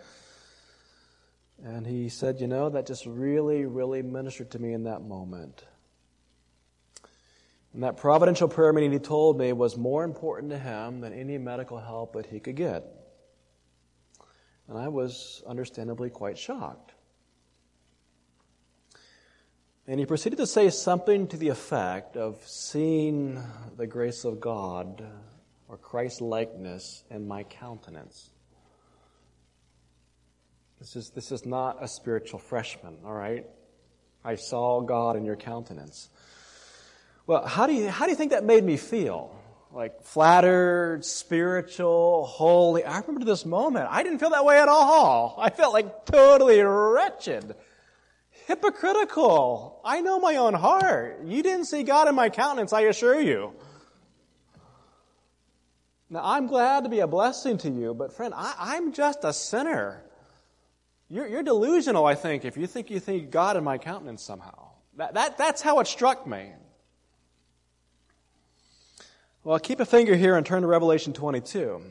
And 1.62 1.86
he 1.86 2.08
said, 2.08 2.40
You 2.40 2.46
know, 2.46 2.70
that 2.70 2.86
just 2.86 3.06
really, 3.06 3.66
really 3.66 4.02
ministered 4.02 4.50
to 4.52 4.58
me 4.58 4.72
in 4.72 4.84
that 4.84 5.02
moment. 5.02 5.64
And 7.74 7.82
that 7.82 7.96
providential 7.96 8.48
prayer 8.48 8.72
meeting, 8.72 8.92
he 8.92 8.98
told 8.98 9.38
me, 9.38 9.52
was 9.52 9.76
more 9.76 10.04
important 10.04 10.50
to 10.52 10.58
him 10.58 11.00
than 11.00 11.12
any 11.12 11.38
medical 11.38 11.78
help 11.78 12.14
that 12.14 12.26
he 12.26 12.40
could 12.40 12.56
get. 12.56 12.84
And 14.68 14.78
I 14.78 14.88
was 14.88 15.42
understandably 15.46 16.10
quite 16.10 16.36
shocked. 16.36 16.92
And 19.86 19.98
he 19.98 20.06
proceeded 20.06 20.36
to 20.36 20.46
say 20.46 20.70
something 20.70 21.26
to 21.28 21.36
the 21.36 21.48
effect 21.48 22.16
of 22.16 22.40
seeing 22.46 23.42
the 23.76 23.86
grace 23.86 24.24
of 24.24 24.40
God 24.40 25.04
or 25.68 25.76
Christ 25.76 26.20
likeness 26.20 27.02
in 27.10 27.26
my 27.26 27.42
countenance. 27.42 28.30
This 30.78 30.94
is, 30.94 31.10
this 31.10 31.32
is 31.32 31.44
not 31.44 31.82
a 31.82 31.88
spiritual 31.88 32.38
freshman, 32.38 32.98
all 33.04 33.12
right? 33.12 33.44
I 34.24 34.36
saw 34.36 34.80
God 34.82 35.16
in 35.16 35.24
your 35.24 35.36
countenance. 35.36 36.08
Well, 37.26 37.44
how 37.44 37.66
do 37.66 37.72
you, 37.72 37.88
how 37.88 38.04
do 38.04 38.12
you 38.12 38.16
think 38.16 38.30
that 38.30 38.44
made 38.44 38.62
me 38.62 38.76
feel? 38.76 39.36
Like 39.72 40.02
flattered, 40.02 41.04
spiritual, 41.04 42.24
holy. 42.26 42.84
I 42.84 43.00
remember 43.00 43.24
this 43.24 43.44
moment. 43.44 43.88
I 43.90 44.04
didn't 44.04 44.20
feel 44.20 44.30
that 44.30 44.44
way 44.44 44.60
at 44.60 44.68
all. 44.68 45.36
I 45.38 45.50
felt 45.50 45.72
like 45.72 46.04
totally 46.06 46.60
wretched 46.60 47.56
hypocritical. 48.52 49.80
I 49.82 50.02
know 50.02 50.18
my 50.18 50.36
own 50.36 50.52
heart. 50.52 51.20
You 51.24 51.42
didn't 51.42 51.64
see 51.64 51.82
God 51.82 52.06
in 52.08 52.14
my 52.14 52.28
countenance, 52.28 52.72
I 52.72 52.82
assure 52.82 53.20
you. 53.20 53.54
Now, 56.10 56.20
I'm 56.22 56.46
glad 56.46 56.84
to 56.84 56.90
be 56.90 57.00
a 57.00 57.06
blessing 57.06 57.56
to 57.58 57.70
you, 57.70 57.94
but 57.94 58.12
friend, 58.12 58.34
I, 58.36 58.76
am 58.76 58.92
just 58.92 59.24
a 59.24 59.32
sinner. 59.32 60.04
You're, 61.08 61.26
you're, 61.26 61.42
delusional, 61.42 62.04
I 62.04 62.14
think, 62.14 62.44
if 62.44 62.58
you 62.58 62.66
think 62.66 62.90
you 62.90 63.00
think 63.00 63.30
God 63.30 63.56
in 63.56 63.64
my 63.64 63.78
countenance 63.78 64.22
somehow. 64.22 64.72
That, 64.98 65.14
that, 65.14 65.38
that's 65.38 65.62
how 65.62 65.80
it 65.80 65.86
struck 65.86 66.26
me. 66.26 66.50
Well, 69.42 69.58
keep 69.58 69.80
a 69.80 69.86
finger 69.86 70.14
here 70.14 70.36
and 70.36 70.44
turn 70.44 70.60
to 70.60 70.68
Revelation 70.68 71.14
22. 71.14 71.82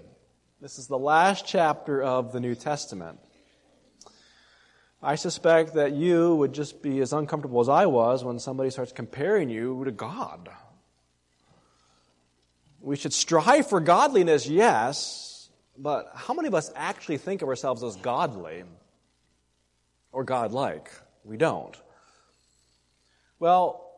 This 0.61 0.77
is 0.77 0.85
the 0.85 0.99
last 0.99 1.47
chapter 1.47 2.03
of 2.03 2.31
the 2.31 2.39
New 2.39 2.53
Testament. 2.53 3.17
I 5.03 5.15
suspect 5.15 5.73
that 5.73 5.93
you 5.93 6.35
would 6.35 6.53
just 6.53 6.83
be 6.83 6.99
as 6.99 7.11
uncomfortable 7.11 7.59
as 7.59 7.69
I 7.69 7.87
was 7.87 8.23
when 8.23 8.37
somebody 8.37 8.69
starts 8.69 8.91
comparing 8.91 9.49
you 9.49 9.83
to 9.83 9.91
God. 9.91 10.49
We 12.81 12.95
should 12.95 13.13
strive 13.13 13.67
for 13.67 13.79
godliness, 13.79 14.47
yes, 14.47 15.49
but 15.77 16.11
how 16.13 16.35
many 16.35 16.47
of 16.47 16.53
us 16.53 16.71
actually 16.75 17.17
think 17.17 17.41
of 17.41 17.49
ourselves 17.49 17.83
as 17.83 17.95
godly 17.95 18.63
or 20.11 20.23
godlike? 20.23 20.91
We 21.23 21.37
don't. 21.37 21.75
Well, 23.39 23.89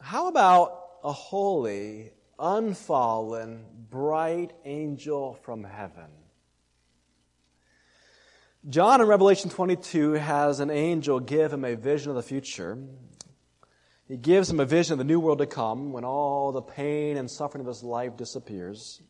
how 0.00 0.26
about 0.26 0.86
a 1.04 1.12
holy, 1.12 2.10
unfallen, 2.38 3.64
bright 3.90 4.52
angel 4.64 5.34
from 5.42 5.62
heaven? 5.62 6.10
John 8.66 9.02
in 9.02 9.06
Revelation 9.06 9.50
22 9.50 10.12
has 10.12 10.58
an 10.58 10.70
angel 10.70 11.20
give 11.20 11.52
him 11.52 11.66
a 11.66 11.76
vision 11.76 12.08
of 12.08 12.16
the 12.16 12.22
future. 12.22 12.78
He 14.08 14.16
gives 14.16 14.48
him 14.48 14.58
a 14.58 14.64
vision 14.64 14.94
of 14.94 14.98
the 14.98 15.04
new 15.04 15.20
world 15.20 15.38
to 15.38 15.46
come 15.46 15.92
when 15.92 16.06
all 16.06 16.50
the 16.50 16.62
pain 16.62 17.18
and 17.18 17.30
suffering 17.30 17.60
of 17.60 17.66
this 17.66 17.82
life 17.82 18.16
disappears. 18.16 19.02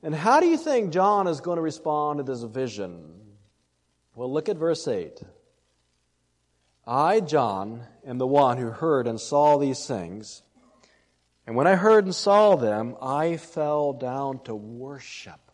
And 0.00 0.14
how 0.14 0.38
do 0.38 0.46
you 0.46 0.56
think 0.56 0.92
John 0.92 1.26
is 1.26 1.40
going 1.40 1.56
to 1.56 1.62
respond 1.62 2.18
to 2.18 2.22
this 2.22 2.44
vision? 2.44 3.20
Well, 4.14 4.32
look 4.32 4.48
at 4.48 4.58
verse 4.58 4.86
8. 4.86 5.20
I, 6.86 7.18
John, 7.18 7.82
am 8.06 8.18
the 8.18 8.28
one 8.28 8.58
who 8.58 8.70
heard 8.70 9.08
and 9.08 9.20
saw 9.20 9.58
these 9.58 9.86
things. 9.86 10.42
And 11.48 11.56
when 11.56 11.66
I 11.66 11.74
heard 11.74 12.04
and 12.04 12.14
saw 12.14 12.54
them, 12.54 12.94
I 13.02 13.38
fell 13.38 13.92
down 13.92 14.44
to 14.44 14.54
worship 14.54 15.45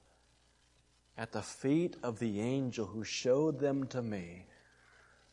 at 1.16 1.32
the 1.32 1.42
feet 1.42 1.96
of 2.02 2.18
the 2.18 2.40
angel 2.40 2.86
who 2.86 3.04
showed 3.04 3.60
them 3.60 3.86
to 3.88 4.02
me. 4.02 4.46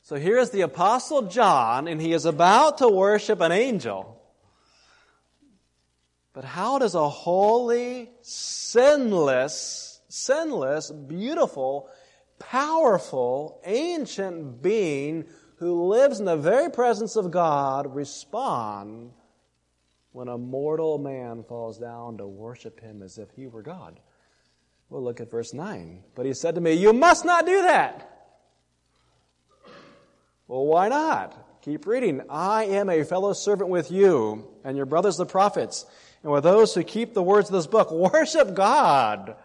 So 0.02 0.16
here's 0.16 0.50
the 0.50 0.62
Apostle 0.62 1.24
John, 1.24 1.88
and 1.88 2.02
he 2.02 2.14
is 2.14 2.26
about 2.26 2.80
to 2.80 2.90
worship 2.90 3.42
an 3.42 3.52
angel. 3.52 4.22
But 6.34 6.46
how 6.46 6.80
does 6.80 6.96
a 6.96 7.10
holy, 7.10 8.10
sinless, 8.22 10.00
sinless, 10.08 10.92
beautiful, 10.92 11.90
powerful, 12.40 13.62
ancient 13.66 14.62
being 14.62 15.26
who 15.58 15.88
lives 15.88 16.20
in 16.20 16.26
the 16.26 16.38
very 16.38 16.72
presence 16.72 17.16
of 17.16 17.32
God 17.32 17.94
respond 17.94 19.12
when 20.12 20.28
a 20.28 20.38
mortal 20.38 20.98
man 20.98 21.44
falls 21.44 21.78
down 21.78 22.18
to 22.18 22.28
worship 22.28 22.80
him 22.80 23.04
as 23.04 23.18
if 23.18 23.30
he 23.32 23.48
were 23.48 23.62
God. 23.62 24.00
We'll 24.90 25.04
look 25.04 25.20
at 25.20 25.30
verse 25.30 25.54
9. 25.54 26.04
But 26.16 26.26
he 26.26 26.34
said 26.34 26.56
to 26.56 26.62
me, 26.62 26.74
You 26.74 26.94
must 26.94 27.26
not 27.26 27.46
do 27.46 27.62
that. 27.64 28.06
Well, 30.48 30.66
why 30.66 30.90
not? 30.90 31.62
Keep 31.62 31.86
reading. 31.86 32.22
I 32.30 32.66
am 32.66 32.90
a 32.90 33.04
fellow 33.04 33.34
servant 33.34 33.70
with 33.70 33.92
you 33.92 34.48
and 34.64 34.76
your 34.76 34.86
brothers 34.86 35.18
the 35.18 35.26
prophets, 35.26 35.86
and 36.24 36.32
with 36.32 36.44
those 36.44 36.74
who 36.74 36.84
keep 36.84 37.14
the 37.14 37.22
words 37.22 37.50
of 37.50 37.54
this 37.54 37.68
book. 37.68 37.92
Worship 38.14 38.56
God. 38.56 39.36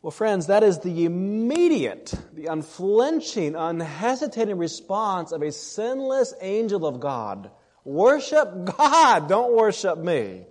Well, 0.00 0.10
friends, 0.10 0.46
that 0.46 0.62
is 0.62 0.78
the 0.78 1.04
immediate, 1.04 2.14
the 2.32 2.46
unflinching, 2.46 3.54
unhesitating 3.54 4.56
response 4.56 5.30
of 5.30 5.42
a 5.42 5.52
sinless 5.52 6.32
angel 6.40 6.86
of 6.86 7.00
God 7.00 7.50
Worship 7.84 8.76
God, 8.76 9.28
don't 9.28 9.56
worship 9.56 9.98
me. 9.98 10.46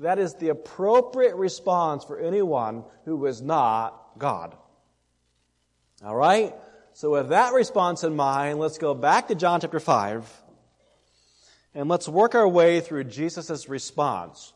That 0.00 0.18
is 0.18 0.34
the 0.34 0.50
appropriate 0.50 1.36
response 1.36 2.04
for 2.04 2.18
anyone 2.18 2.84
who 3.04 3.24
is 3.26 3.40
not 3.40 4.18
God. 4.18 4.54
All 6.04 6.14
right? 6.14 6.54
So, 6.92 7.12
with 7.12 7.30
that 7.30 7.52
response 7.52 8.04
in 8.04 8.16
mind, 8.16 8.58
let's 8.58 8.78
go 8.78 8.94
back 8.94 9.28
to 9.28 9.34
John 9.34 9.60
chapter 9.60 9.80
5 9.80 10.42
and 11.74 11.88
let's 11.88 12.08
work 12.08 12.34
our 12.34 12.48
way 12.48 12.80
through 12.80 13.04
Jesus' 13.04 13.68
response. 13.68 14.52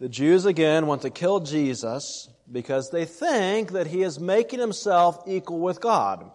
The 0.00 0.08
Jews 0.08 0.46
again 0.46 0.86
want 0.86 1.02
to 1.02 1.10
kill 1.10 1.40
Jesus 1.40 2.28
because 2.50 2.90
they 2.90 3.04
think 3.04 3.72
that 3.72 3.86
he 3.86 4.02
is 4.02 4.18
making 4.18 4.58
himself 4.58 5.22
equal 5.26 5.60
with 5.60 5.80
God. 5.80 6.30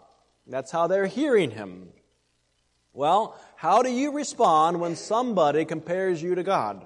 That's 0.48 0.72
how 0.72 0.88
they're 0.88 1.08
hearing 1.08 1.52
him. 1.52 1.90
Well, 2.94 3.38
how 3.58 3.82
do 3.82 3.90
you 3.90 4.12
respond 4.12 4.80
when 4.80 4.96
somebody 4.96 5.66
compares 5.66 6.22
you 6.22 6.36
to 6.36 6.44
God? 6.44 6.86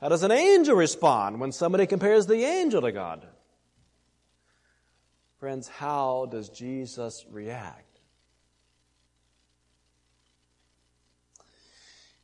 How 0.00 0.08
does 0.08 0.22
an 0.22 0.32
angel 0.32 0.74
respond 0.74 1.38
when 1.38 1.52
somebody 1.52 1.86
compares 1.86 2.26
the 2.26 2.44
angel 2.44 2.80
to 2.80 2.92
God? 2.92 3.26
Friends, 5.38 5.68
how 5.68 6.28
does 6.30 6.48
Jesus 6.48 7.26
react? 7.30 8.00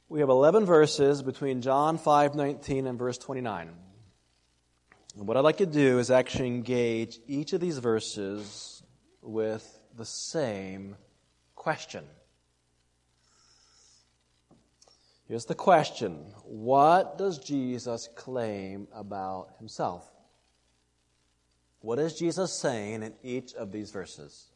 We 0.08 0.20
have 0.20 0.30
11 0.30 0.64
verses 0.64 1.22
between 1.22 1.60
John 1.60 1.98
5:19 1.98 2.86
and 2.86 2.98
verse 2.98 3.18
29. 3.18 3.70
And 5.14 5.28
what 5.28 5.36
I'd 5.36 5.40
like 5.40 5.58
to 5.58 5.66
do 5.66 5.98
is 5.98 6.10
actually 6.10 6.48
engage 6.48 7.20
each 7.26 7.52
of 7.52 7.60
these 7.60 7.76
verses 7.76 8.82
with 9.20 9.78
the 9.94 10.06
same 10.06 10.96
question. 11.54 12.08
Here's 15.28 15.44
the 15.44 15.54
question 15.54 16.24
What 16.44 17.18
does 17.18 17.38
Jesus 17.38 18.08
claim 18.14 18.88
about 18.92 19.50
himself? 19.58 20.10
What 21.80 21.98
is 21.98 22.14
Jesus 22.14 22.52
saying 22.52 23.02
in 23.02 23.14
each 23.22 23.54
of 23.54 23.70
these 23.70 23.90
verses? 23.90 24.46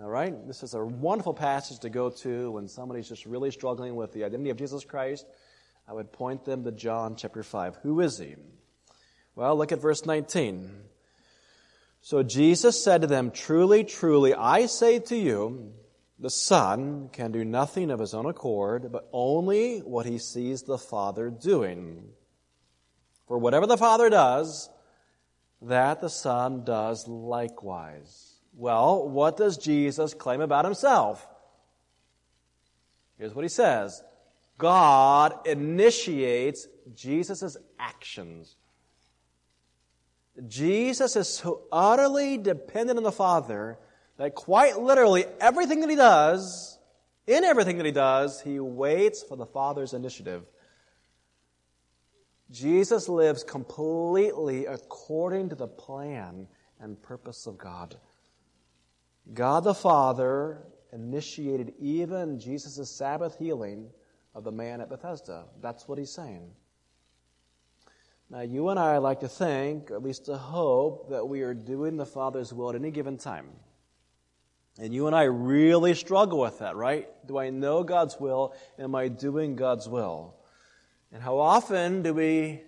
All 0.00 0.08
right? 0.08 0.34
This 0.46 0.62
is 0.62 0.74
a 0.74 0.84
wonderful 0.84 1.34
passage 1.34 1.78
to 1.80 1.90
go 1.90 2.10
to 2.10 2.50
when 2.52 2.68
somebody's 2.68 3.08
just 3.08 3.26
really 3.26 3.50
struggling 3.50 3.94
with 3.94 4.12
the 4.12 4.24
identity 4.24 4.50
of 4.50 4.56
Jesus 4.56 4.84
Christ. 4.84 5.24
I 5.88 5.92
would 5.92 6.12
point 6.12 6.44
them 6.44 6.64
to 6.64 6.72
John 6.72 7.14
chapter 7.16 7.42
5. 7.42 7.76
Who 7.82 8.00
is 8.00 8.18
he? 8.18 8.34
Well, 9.36 9.56
look 9.56 9.72
at 9.72 9.80
verse 9.80 10.04
19. 10.04 10.70
So 12.00 12.22
Jesus 12.22 12.82
said 12.82 13.02
to 13.02 13.06
them, 13.06 13.30
Truly, 13.30 13.84
truly, 13.84 14.34
I 14.34 14.66
say 14.66 14.98
to 14.98 15.16
you, 15.16 15.72
the 16.18 16.30
Son 16.30 17.08
can 17.12 17.32
do 17.32 17.44
nothing 17.44 17.90
of 17.90 17.98
his 18.00 18.14
own 18.14 18.26
accord, 18.26 18.92
but 18.92 19.08
only 19.12 19.80
what 19.80 20.06
he 20.06 20.18
sees 20.18 20.62
the 20.62 20.78
Father 20.78 21.30
doing. 21.30 22.04
For 23.26 23.38
whatever 23.38 23.66
the 23.66 23.76
Father 23.76 24.08
does, 24.10 24.70
that 25.62 26.00
the 26.00 26.10
Son 26.10 26.64
does 26.64 27.08
likewise. 27.08 28.34
Well, 28.54 29.08
what 29.08 29.36
does 29.36 29.58
Jesus 29.58 30.14
claim 30.14 30.40
about 30.40 30.64
himself? 30.64 31.26
Here's 33.18 33.34
what 33.34 33.44
he 33.44 33.48
says 33.48 34.02
God 34.56 35.46
initiates 35.46 36.68
Jesus' 36.94 37.56
actions. 37.78 38.56
Jesus 40.48 41.16
is 41.16 41.28
so 41.28 41.62
utterly 41.70 42.38
dependent 42.38 42.98
on 42.98 43.04
the 43.04 43.12
Father 43.12 43.78
that 44.16 44.34
quite 44.34 44.78
literally 44.78 45.24
everything 45.40 45.80
that 45.80 45.90
he 45.90 45.96
does, 45.96 46.78
in 47.26 47.44
everything 47.44 47.78
that 47.78 47.86
he 47.86 47.92
does, 47.92 48.40
he 48.40 48.60
waits 48.60 49.22
for 49.22 49.36
the 49.36 49.46
Father's 49.46 49.94
initiative. 49.94 50.44
Jesus 52.50 53.08
lives 53.08 53.42
completely 53.42 54.66
according 54.66 55.48
to 55.48 55.54
the 55.54 55.66
plan 55.66 56.46
and 56.80 57.02
purpose 57.02 57.46
of 57.46 57.58
God. 57.58 57.96
God 59.32 59.64
the 59.64 59.74
Father 59.74 60.58
initiated 60.92 61.72
even 61.80 62.38
Jesus' 62.38 62.90
Sabbath 62.90 63.38
healing 63.38 63.90
of 64.34 64.44
the 64.44 64.52
man 64.52 64.80
at 64.80 64.90
Bethesda. 64.90 65.46
That's 65.60 65.88
what 65.88 65.98
he's 65.98 66.12
saying. 66.12 66.50
Now, 68.30 68.40
you 68.40 68.68
and 68.68 68.78
I 68.78 68.98
like 68.98 69.20
to 69.20 69.28
think, 69.28 69.90
or 69.90 69.96
at 69.96 70.02
least 70.02 70.26
to 70.26 70.36
hope, 70.36 71.10
that 71.10 71.26
we 71.26 71.42
are 71.42 71.54
doing 71.54 71.96
the 71.96 72.06
Father's 72.06 72.52
will 72.52 72.70
at 72.70 72.76
any 72.76 72.90
given 72.90 73.16
time. 73.16 73.46
And 74.78 74.92
you 74.92 75.06
and 75.06 75.14
I 75.14 75.24
really 75.24 75.94
struggle 75.94 76.40
with 76.40 76.58
that, 76.58 76.76
right? 76.76 77.08
Do 77.26 77.38
I 77.38 77.50
know 77.50 77.84
God's 77.84 78.18
will? 78.18 78.54
Am 78.78 78.94
I 78.94 79.08
doing 79.08 79.54
God's 79.54 79.88
will? 79.88 80.34
And 81.12 81.22
how 81.22 81.38
often 81.38 82.02
do 82.02 82.12
we 82.12 82.62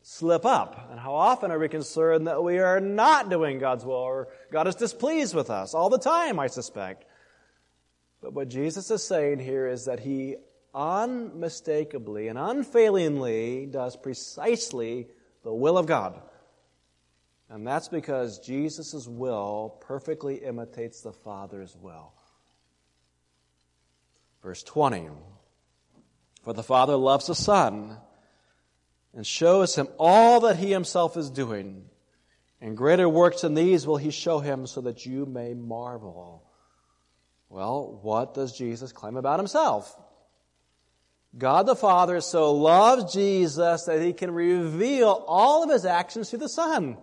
slip 0.00 0.46
up? 0.46 0.88
And 0.90 0.98
how 0.98 1.14
often 1.14 1.50
are 1.50 1.58
we 1.58 1.68
concerned 1.68 2.26
that 2.28 2.42
we 2.42 2.58
are 2.58 2.80
not 2.80 3.28
doing 3.28 3.58
God's 3.58 3.84
will 3.84 3.94
or 3.94 4.28
God 4.50 4.66
is 4.68 4.74
displeased 4.74 5.34
with 5.34 5.50
us? 5.50 5.74
All 5.74 5.90
the 5.90 5.98
time, 5.98 6.38
I 6.38 6.46
suspect. 6.46 7.04
But 8.22 8.32
what 8.32 8.48
Jesus 8.48 8.90
is 8.90 9.06
saying 9.06 9.38
here 9.40 9.66
is 9.66 9.84
that 9.84 10.00
he 10.00 10.36
unmistakably 10.74 12.28
and 12.28 12.38
unfailingly 12.38 13.66
does 13.66 13.96
precisely 13.96 15.08
the 15.44 15.52
will 15.52 15.76
of 15.76 15.86
God. 15.86 16.20
And 17.50 17.66
that's 17.66 17.88
because 17.88 18.38
Jesus' 18.40 19.06
will 19.06 19.78
perfectly 19.80 20.36
imitates 20.36 21.00
the 21.00 21.12
Father's 21.12 21.74
will. 21.76 22.12
Verse 24.42 24.62
20 24.62 25.08
For 26.42 26.52
the 26.52 26.62
Father 26.62 26.96
loves 26.96 27.26
the 27.26 27.34
Son 27.34 27.96
and 29.14 29.26
shows 29.26 29.74
him 29.74 29.88
all 29.98 30.40
that 30.40 30.56
he 30.56 30.70
himself 30.70 31.16
is 31.16 31.30
doing. 31.30 31.84
And 32.60 32.76
greater 32.76 33.08
works 33.08 33.42
than 33.42 33.54
these 33.54 33.86
will 33.86 33.96
he 33.96 34.10
show 34.10 34.40
him 34.40 34.66
so 34.66 34.80
that 34.82 35.06
you 35.06 35.24
may 35.24 35.54
marvel. 35.54 36.44
Well, 37.48 37.98
what 38.02 38.34
does 38.34 38.56
Jesus 38.56 38.92
claim 38.92 39.16
about 39.16 39.38
himself? 39.38 39.96
God 41.36 41.66
the 41.66 41.76
Father 41.76 42.20
so 42.20 42.52
loves 42.52 43.12
Jesus 43.12 43.84
that 43.84 44.02
he 44.02 44.12
can 44.12 44.30
reveal 44.32 45.24
all 45.26 45.62
of 45.62 45.70
his 45.70 45.84
actions 45.84 46.30
to 46.30 46.36
the 46.36 46.48
Son. 46.48 46.98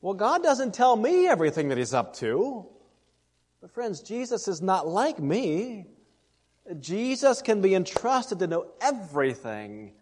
Well, 0.00 0.14
God 0.14 0.42
doesn't 0.42 0.74
tell 0.74 0.96
me 0.96 1.26
everything 1.26 1.68
that 1.68 1.78
He's 1.78 1.94
up 1.94 2.14
to. 2.16 2.66
But, 3.60 3.72
friends, 3.72 4.00
Jesus 4.00 4.46
is 4.46 4.62
not 4.62 4.86
like 4.86 5.18
me. 5.18 5.86
Jesus 6.78 7.42
can 7.42 7.60
be 7.60 7.74
entrusted 7.74 8.38
to 8.38 8.46
know 8.46 8.66
everything 8.80 9.92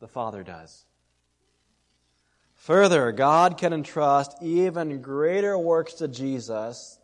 the 0.00 0.08
Father 0.08 0.42
does. 0.42 0.86
Further, 2.54 3.12
God 3.12 3.58
can 3.58 3.74
entrust 3.74 4.34
even 4.40 5.02
greater 5.02 5.58
works 5.58 5.94
to 5.94 6.08
Jesus 6.08 6.98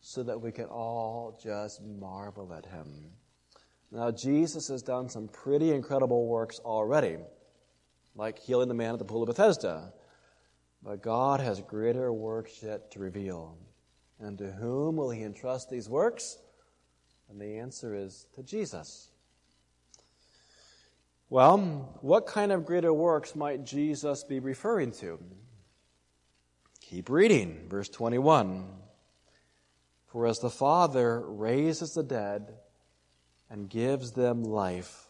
so 0.00 0.22
that 0.22 0.40
we 0.40 0.52
can 0.52 0.66
all 0.66 1.40
just 1.42 1.82
marvel 1.82 2.52
at 2.52 2.66
Him. 2.66 3.10
Now, 3.90 4.12
Jesus 4.12 4.68
has 4.68 4.82
done 4.82 5.08
some 5.08 5.26
pretty 5.26 5.72
incredible 5.72 6.26
works 6.26 6.60
already, 6.60 7.16
like 8.14 8.38
healing 8.38 8.68
the 8.68 8.74
man 8.74 8.92
at 8.92 8.98
the 9.00 9.04
pool 9.04 9.22
of 9.22 9.26
Bethesda 9.26 9.92
But 10.82 11.02
God 11.02 11.40
has 11.40 11.60
greater 11.60 12.12
works 12.12 12.62
yet 12.62 12.90
to 12.92 12.98
reveal. 12.98 13.56
And 14.18 14.38
to 14.38 14.50
whom 14.50 14.96
will 14.96 15.10
he 15.10 15.22
entrust 15.22 15.70
these 15.70 15.88
works? 15.88 16.38
And 17.30 17.40
the 17.40 17.58
answer 17.58 17.94
is 17.94 18.26
to 18.34 18.42
Jesus. 18.42 19.10
Well, 21.30 21.98
what 22.02 22.26
kind 22.26 22.52
of 22.52 22.66
greater 22.66 22.92
works 22.92 23.34
might 23.34 23.64
Jesus 23.64 24.22
be 24.22 24.38
referring 24.38 24.92
to? 24.92 25.18
Keep 26.82 27.08
reading, 27.08 27.68
verse 27.68 27.88
21. 27.88 28.66
For 30.08 30.26
as 30.26 30.40
the 30.40 30.50
Father 30.50 31.20
raises 31.20 31.94
the 31.94 32.02
dead 32.02 32.52
and 33.48 33.70
gives 33.70 34.12
them 34.12 34.44
life, 34.44 35.06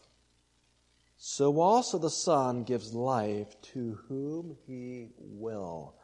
so 1.25 1.61
also 1.61 1.97
the 1.97 2.09
Son 2.09 2.65
gives 2.65 2.93
life 2.93 3.55
to 3.61 3.97
whom 4.09 4.57
he 4.67 5.07
will. 5.17 5.95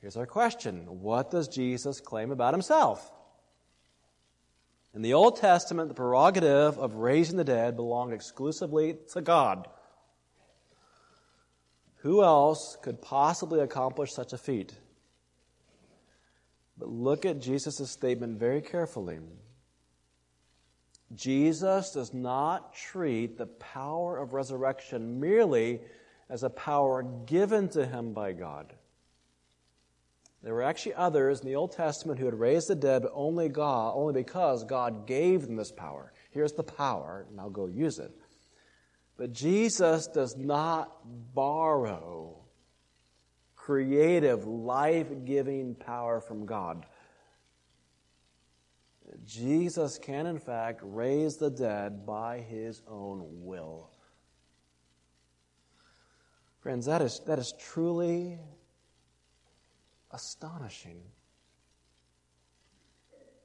Here's 0.00 0.16
our 0.16 0.26
question 0.26 1.02
What 1.02 1.28
does 1.28 1.48
Jesus 1.48 2.00
claim 2.00 2.30
about 2.30 2.54
himself? 2.54 3.10
In 4.94 5.02
the 5.02 5.14
Old 5.14 5.38
Testament, 5.40 5.88
the 5.88 5.94
prerogative 5.96 6.78
of 6.78 6.94
raising 6.94 7.36
the 7.36 7.42
dead 7.42 7.74
belonged 7.74 8.12
exclusively 8.12 8.96
to 9.12 9.20
God. 9.20 9.66
Who 12.02 12.22
else 12.22 12.78
could 12.80 13.02
possibly 13.02 13.58
accomplish 13.58 14.12
such 14.12 14.32
a 14.32 14.38
feat? 14.38 14.72
But 16.78 16.90
look 16.90 17.26
at 17.26 17.40
Jesus' 17.40 17.90
statement 17.90 18.38
very 18.38 18.62
carefully. 18.62 19.18
Jesus 21.14 21.90
does 21.92 22.14
not 22.14 22.74
treat 22.74 23.36
the 23.36 23.46
power 23.46 24.18
of 24.18 24.32
resurrection 24.32 25.20
merely 25.20 25.80
as 26.28 26.42
a 26.42 26.50
power 26.50 27.02
given 27.26 27.68
to 27.70 27.86
him 27.86 28.12
by 28.12 28.32
God. 28.32 28.72
There 30.42 30.54
were 30.54 30.62
actually 30.62 30.94
others 30.94 31.40
in 31.40 31.46
the 31.46 31.56
Old 31.56 31.72
Testament 31.72 32.18
who 32.18 32.26
had 32.26 32.38
raised 32.38 32.68
the 32.68 32.74
dead, 32.74 33.02
but 33.02 33.12
only 33.14 33.48
God, 33.48 33.94
only 33.94 34.12
because 34.12 34.64
God 34.64 35.06
gave 35.06 35.42
them 35.42 35.56
this 35.56 35.72
power. 35.72 36.12
Here's 36.30 36.52
the 36.52 36.62
power, 36.62 37.26
now 37.34 37.48
go 37.48 37.66
use 37.66 37.98
it. 37.98 38.12
But 39.16 39.32
Jesus 39.32 40.06
does 40.08 40.36
not 40.36 40.90
borrow 41.34 42.36
creative, 43.54 44.46
life 44.46 45.06
giving 45.24 45.74
power 45.74 46.20
from 46.20 46.44
God. 46.44 46.84
Jesus 49.26 49.98
can, 49.98 50.26
in 50.26 50.38
fact, 50.38 50.80
raise 50.82 51.36
the 51.36 51.50
dead 51.50 52.04
by 52.04 52.40
his 52.40 52.82
own 52.88 53.22
will. 53.44 53.90
Friends, 56.60 56.86
that 56.86 57.02
is, 57.02 57.20
that 57.26 57.38
is 57.38 57.52
truly 57.58 58.38
astonishing. 60.10 61.02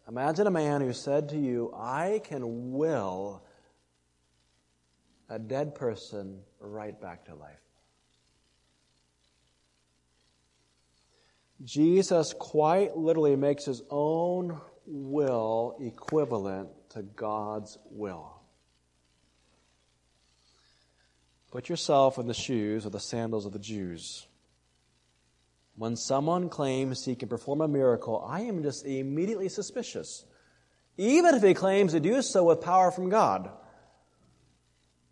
Imagine 0.08 0.48
a 0.48 0.52
man 0.52 0.82
who 0.82 0.94
said 0.94 1.30
to 1.30 1.38
you, 1.38 1.74
I 1.76 2.22
can 2.24 2.72
will 2.72 3.44
a 5.30 5.38
dead 5.38 5.76
person 5.76 6.40
right 6.60 7.00
back 7.00 7.26
to 7.26 7.36
life. 7.36 7.60
Jesus 11.64 12.34
quite 12.34 12.96
literally 12.96 13.36
makes 13.36 13.66
his 13.66 13.82
own 13.90 14.60
will 14.90 15.78
equivalent 15.80 16.70
to 16.90 17.04
God's 17.04 17.78
will. 17.92 18.42
Put 21.52 21.70
yourself 21.70 22.18
in 22.18 22.28
the 22.28 22.34
shoes 22.34 22.86
or 22.86 22.90
the 22.90 23.00
sandals 23.00 23.46
of 23.46 23.54
the 23.54 23.60
Jews. 23.60 24.28
When 25.76 25.96
someone 25.96 26.50
claims 26.50 27.06
he 27.06 27.16
can 27.16 27.30
perform 27.30 27.62
a 27.62 27.68
miracle, 27.68 28.24
I 28.28 28.42
am 28.42 28.64
just 28.64 28.86
immediately 28.86 29.48
suspicious, 29.50 30.26
even 30.98 31.36
if 31.36 31.42
he 31.42 31.54
claims 31.54 31.94
to 31.94 32.00
do 32.00 32.22
so 32.22 32.44
with 32.44 32.62
power 32.62 32.92
from 32.92 33.10
God. 33.10 33.50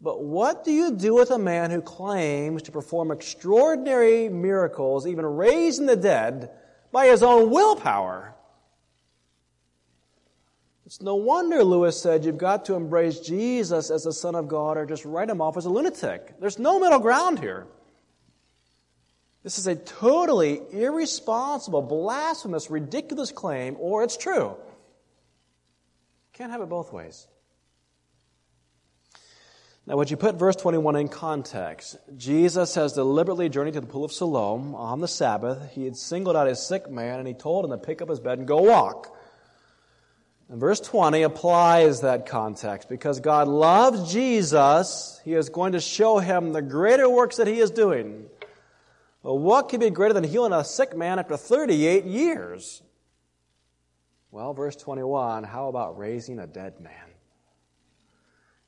But 0.02 0.24
what 0.24 0.64
do 0.64 0.72
you 0.72 0.92
do 0.92 1.16
with 1.16 1.32
a 1.32 1.40
man 1.40 1.72
who 1.72 1.82
claims 1.82 2.64
to 2.64 2.72
perform 2.72 3.12
extraordinary 3.12 4.30
miracles, 4.30 5.08
even 5.08 5.26
raising 5.26 5.86
the 5.86 5.96
dead, 5.96 6.52
by 6.92 7.08
his 7.08 7.24
own 7.24 7.50
willpower? 7.50 8.36
It's 10.88 11.02
no 11.02 11.16
wonder 11.16 11.66
Lewis 11.66 12.02
said 12.02 12.24
you've 12.24 12.38
got 12.38 12.64
to 12.66 12.76
embrace 12.76 13.20
Jesus 13.20 13.92
as 13.92 14.06
the 14.06 14.14
Son 14.14 14.36
of 14.36 14.48
God 14.48 14.78
or 14.78 14.86
just 14.86 15.04
write 15.04 15.30
him 15.30 15.42
off 15.42 15.58
as 15.58 15.66
a 15.66 15.70
lunatic. 15.70 16.40
There's 16.40 16.58
no 16.58 16.80
middle 16.80 17.00
ground 17.00 17.40
here. 17.40 17.68
This 19.44 19.60
is 19.60 19.68
a 19.68 19.76
totally 19.76 20.62
irresponsible, 20.72 21.82
blasphemous, 21.82 22.72
ridiculous 22.72 23.34
claim, 23.34 23.76
or 23.82 24.02
it's 24.02 24.16
true. 24.16 24.56
Can't 26.32 26.54
have 26.54 26.62
it 26.62 26.70
both 26.70 26.94
ways. 26.94 27.28
Now, 29.86 29.98
would 29.98 30.10
you 30.10 30.16
put 30.16 30.36
verse 30.36 30.56
21 30.56 30.96
in 30.96 31.10
context? 31.10 31.98
Jesus 32.16 32.76
has 32.76 32.94
deliberately 32.94 33.50
journeyed 33.50 33.74
to 33.74 33.82
the 33.82 33.88
pool 33.88 34.06
of 34.06 34.14
Siloam 34.14 34.74
on 34.74 35.02
the 35.02 35.08
Sabbath. 35.10 35.70
He 35.74 35.84
had 35.84 35.98
singled 35.98 36.38
out 36.38 36.48
a 36.48 36.56
sick 36.56 36.90
man 36.90 37.20
and 37.20 37.28
he 37.28 37.34
told 37.34 37.66
him 37.66 37.72
to 37.72 37.78
pick 37.78 38.02
up 38.02 38.08
his 38.08 38.22
bed 38.22 38.38
and 38.38 38.48
go 38.48 38.62
walk. 38.62 39.17
And 40.50 40.60
verse 40.62 40.80
20 40.80 41.24
applies 41.24 42.02
that 42.02 42.26
context 42.26 42.88
because 42.88 43.20
God 43.20 43.48
loves 43.48 44.12
Jesus. 44.12 45.20
He 45.26 45.34
is 45.34 45.50
going 45.50 45.74
to 45.74 45.82
show 45.82 46.20
him 46.20 46.54
the 46.54 46.62
greater 46.62 47.10
works 47.10 47.38
that 47.38 47.48
he 47.48 47.60
is 47.60 47.70
doing. 47.70 48.28
Well, 49.24 49.38
what 49.38 49.68
could 49.68 49.82
be 49.82 49.90
greater 49.90 50.14
than 50.14 50.24
healing 50.24 50.54
a 50.54 50.64
sick 50.64 50.96
man 50.96 51.20
after 51.20 51.36
38 51.36 52.06
years? 52.06 52.82
Well, 54.32 54.54
verse 54.54 54.76
21, 54.78 55.44
how 55.44 55.68
about 55.68 55.98
raising 55.98 56.40
a 56.40 56.48
dead 56.48 56.80
man? 56.80 56.94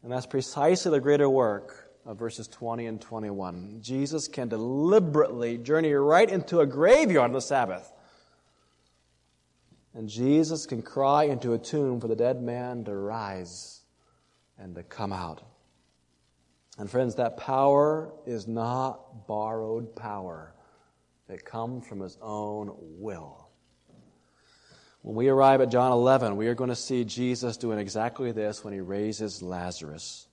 And 0.03 0.11
that's 0.11 0.25
precisely 0.25 0.91
the 0.91 0.99
greater 0.99 1.29
work 1.29 1.91
of 2.05 2.17
verses 2.17 2.47
20 2.47 2.87
and 2.87 2.99
21. 2.99 3.79
Jesus 3.81 4.27
can 4.27 4.49
deliberately 4.49 5.57
journey 5.57 5.93
right 5.93 6.29
into 6.29 6.59
a 6.59 6.65
graveyard 6.65 7.29
on 7.29 7.33
the 7.33 7.41
Sabbath 7.41 7.91
and 9.99 10.07
Jesus 10.07 10.65
can 10.65 10.81
cry 10.81 11.25
into 11.25 11.51
a 11.51 11.57
tomb 11.57 11.99
for 11.99 12.07
the 12.07 12.15
dead 12.15 12.41
man 12.41 12.85
to 12.85 12.95
rise 12.95 13.81
and 14.57 14.73
to 14.75 14.81
come 14.81 15.11
out. 15.11 15.41
And 16.77 16.89
friends, 16.89 17.15
that 17.15 17.35
power 17.35 18.13
is 18.25 18.47
not 18.47 19.27
borrowed 19.27 19.93
power. 19.97 20.55
It 21.27 21.43
comes 21.43 21.85
from 21.85 21.99
his 21.99 22.17
own 22.21 22.73
will. 22.79 23.49
When 25.01 25.17
we 25.17 25.27
arrive 25.27 25.59
at 25.59 25.69
John 25.69 25.91
11, 25.91 26.37
we 26.37 26.47
are 26.47 26.55
going 26.55 26.69
to 26.69 26.77
see 26.77 27.03
Jesus 27.03 27.57
doing 27.57 27.77
exactly 27.77 28.31
this 28.31 28.63
when 28.63 28.73
he 28.73 28.79
raises 28.79 29.41
Lazarus. 29.41 30.29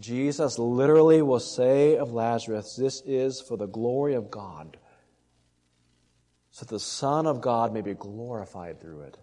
Jesus 0.00 0.58
literally 0.58 1.22
will 1.22 1.38
say 1.38 1.96
of 1.96 2.12
Lazarus, 2.12 2.74
This 2.74 3.02
is 3.06 3.40
for 3.40 3.56
the 3.56 3.68
glory 3.68 4.14
of 4.14 4.32
God 4.32 4.78
so 6.56 6.64
that 6.64 6.70
the 6.70 6.80
Son 6.80 7.26
of 7.26 7.42
God 7.42 7.74
may 7.74 7.82
be 7.82 7.92
glorified 7.92 8.80
through 8.80 9.02
it. 9.02 9.18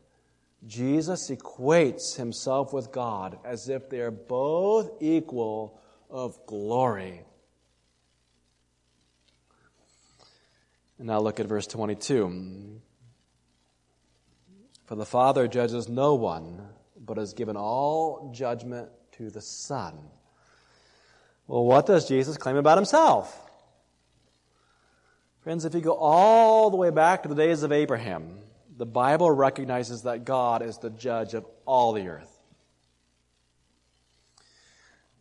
Jesus 0.67 1.31
equates 1.31 2.15
himself 2.15 2.71
with 2.71 2.91
God 2.91 3.39
as 3.43 3.69
if 3.69 3.89
they 3.89 4.01
are 4.01 4.11
both 4.11 4.91
equal 5.01 5.81
of 6.11 6.37
glory. 6.45 7.23
And 10.99 11.07
now 11.07 11.21
look 11.21 11.39
at 11.39 11.47
verse 11.47 11.65
22. 11.65 12.79
For 14.85 14.93
the 14.93 15.03
Father 15.03 15.47
judges 15.47 15.89
no 15.89 16.13
one, 16.13 16.61
but 17.03 17.17
has 17.17 17.33
given 17.33 17.57
all 17.57 18.31
judgment 18.31 18.89
to 19.13 19.31
the 19.31 19.41
Son. 19.41 19.97
Well, 21.47 21.65
what 21.65 21.87
does 21.87 22.07
Jesus 22.07 22.37
claim 22.37 22.57
about 22.57 22.77
himself? 22.77 23.42
Friends, 25.43 25.65
if 25.65 25.75
you 25.75 25.81
go 25.81 25.95
all 25.95 26.69
the 26.69 26.77
way 26.77 26.89
back 26.89 27.23
to 27.23 27.29
the 27.29 27.35
days 27.35 27.63
of 27.63 27.73
Abraham, 27.73 28.39
the 28.77 28.85
Bible 28.85 29.29
recognizes 29.29 30.03
that 30.03 30.23
God 30.23 30.61
is 30.61 30.77
the 30.77 30.89
judge 30.89 31.33
of 31.33 31.45
all 31.65 31.91
the 31.91 32.07
earth. 32.07 32.39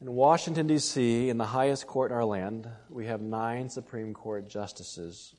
In 0.01 0.13
Washington, 0.13 0.69
D.C., 0.69 1.29
in 1.29 1.39
the 1.39 1.47
highest 1.47 1.89
court 1.89 2.13
in 2.13 2.17
our 2.17 2.25
land, 2.25 2.69
we 2.89 3.07
have 3.07 3.21
nine 3.21 3.69
Supreme 3.69 4.15
Court 4.15 4.49
justices. 4.49 5.35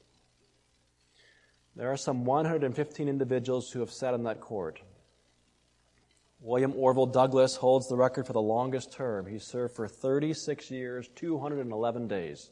There 1.77 1.89
are 1.89 1.97
some 1.97 2.25
115 2.25 3.07
individuals 3.07 3.71
who 3.71 3.79
have 3.79 3.91
sat 3.91 4.13
on 4.13 4.23
that 4.23 4.41
court. 4.41 4.81
William 6.41 6.73
Orville 6.75 7.05
Douglas 7.05 7.55
holds 7.55 7.87
the 7.87 7.95
record 7.95 8.27
for 8.27 8.33
the 8.33 8.41
longest 8.41 8.91
term. 8.91 9.27
He 9.27 9.39
served 9.39 9.77
for 9.77 9.87
36 9.87 10.69
years, 10.71 11.07
211 11.15 12.09
days. 12.09 12.49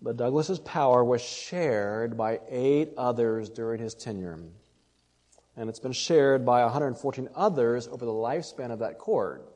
But 0.00 0.16
Douglas's 0.16 0.58
power 0.58 1.02
was 1.02 1.22
shared 1.22 2.16
by 2.16 2.40
eight 2.48 2.90
others 2.96 3.48
during 3.48 3.80
his 3.80 3.94
tenure. 3.94 4.38
And 5.56 5.68
it's 5.70 5.80
been 5.80 5.92
shared 5.92 6.44
by 6.44 6.62
114 6.62 7.30
others 7.34 7.88
over 7.88 8.04
the 8.04 8.12
lifespan 8.12 8.70
of 8.70 8.80
that 8.80 8.98
court. 8.98 9.50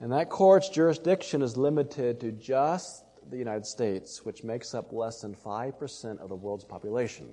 And 0.00 0.12
that 0.12 0.30
court's 0.30 0.70
jurisdiction 0.70 1.42
is 1.42 1.58
limited 1.58 2.20
to 2.20 2.32
just 2.32 3.04
the 3.28 3.36
United 3.36 3.66
States, 3.66 4.24
which 4.24 4.42
makes 4.42 4.74
up 4.74 4.92
less 4.92 5.20
than 5.20 5.34
5% 5.34 6.18
of 6.20 6.28
the 6.30 6.36
world's 6.36 6.64
population. 6.64 7.28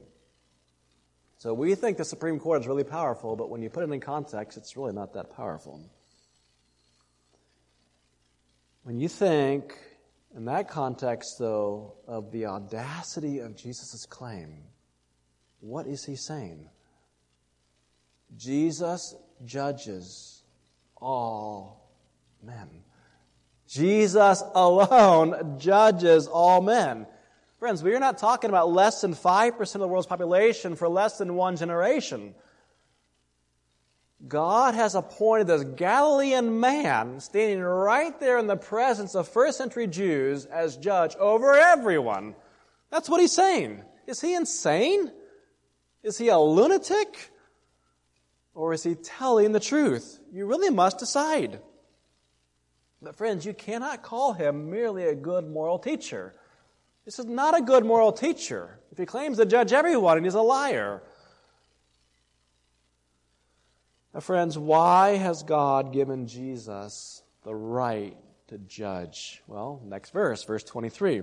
So 1.38 1.54
we 1.54 1.76
think 1.76 1.98
the 1.98 2.06
Supreme 2.06 2.40
Court 2.40 2.62
is 2.62 2.68
really 2.68 2.84
powerful, 2.84 3.36
but 3.36 3.50
when 3.50 3.62
you 3.62 3.70
put 3.70 3.84
it 3.84 3.92
in 3.92 4.00
context, 4.02 4.58
it's 4.58 4.76
really 4.76 4.92
not 4.92 5.14
that 5.14 5.36
powerful. 5.36 5.80
When 8.84 9.00
you 9.00 9.08
think, 9.08 9.78
in 10.36 10.46
that 10.46 10.70
context, 10.70 11.38
though, 11.40 11.96
of 12.08 12.32
the 12.32 12.46
audacity 12.46 13.40
of 13.40 13.56
Jesus' 13.56 14.06
claim, 14.06 14.63
what 15.60 15.88
is 15.88 16.06
he 16.06 16.16
saying? 16.16 16.70
Jesus 18.36 19.16
judges 19.46 20.44
all 20.98 21.90
men. 22.44 22.84
Jesus 23.68 24.44
alone 24.54 25.60
judges 25.60 26.28
all 26.28 26.62
men. 26.62 27.08
Friends, 27.60 27.82
we 27.82 27.96
are 27.96 28.00
not 28.00 28.18
talking 28.18 28.50
about 28.50 28.70
less 28.70 29.02
than 29.02 29.13
5% 29.16 29.76
of 29.76 29.82
the 29.82 29.88
world's 29.88 30.08
population 30.08 30.76
for 30.76 30.88
less 30.88 31.18
than 31.18 31.36
one 31.36 31.56
generation. 31.56 32.36
God 34.28 34.76
has 34.76 34.96
appointed 34.96 35.48
this 35.48 35.63
Galilean 35.63 36.60
man 36.60 37.20
standing 37.20 37.62
right 37.62 38.20
there 38.20 38.38
in 38.38 38.48
the 38.48 38.58
presence 38.58 39.16
of 39.16 39.28
first 39.28 39.58
century 39.58 39.88
Jews 39.88 40.46
as 40.46 40.78
judge 40.78 41.16
over 41.16 41.56
everyone. 41.56 42.36
That's 42.90 43.10
what 43.10 43.22
he's 43.22 43.34
saying. 43.34 43.84
Is 44.06 44.22
he 44.22 44.34
insane? 44.34 45.12
Is 46.04 46.18
he 46.18 46.30
a 46.30 46.38
lunatic? 46.38 47.32
Or 48.54 48.74
is 48.74 48.84
he 48.84 48.96
telling 48.96 49.52
the 49.52 49.60
truth? 49.60 50.20
You 50.32 50.46
really 50.46 50.72
must 50.72 51.00
decide. 51.00 51.60
But, 53.02 53.16
friends, 53.16 53.46
you 53.46 53.54
cannot 53.54 54.02
call 54.02 54.34
him 54.34 54.72
merely 54.72 55.04
a 55.04 55.16
good 55.16 55.48
moral 55.48 55.78
teacher. 55.78 56.34
This 57.06 57.20
is 57.20 57.26
not 57.26 57.56
a 57.56 57.62
good 57.62 57.86
moral 57.86 58.12
teacher. 58.12 58.80
If 58.92 58.98
he 58.98 59.06
claims 59.06 59.38
to 59.38 59.46
judge 59.46 59.72
everyone, 59.74 60.18
and 60.18 60.26
he's 60.26 60.34
a 60.34 60.42
liar. 60.42 61.04
Now, 64.18 64.22
friends, 64.22 64.58
why 64.58 65.18
has 65.18 65.44
God 65.44 65.94
given 65.94 66.26
Jesus 66.26 67.22
the 67.44 67.54
right 67.54 68.18
to 68.48 68.58
judge? 68.58 69.44
Well, 69.46 69.80
next 69.86 70.10
verse, 70.10 70.44
verse 70.44 70.64
23. 70.64 71.22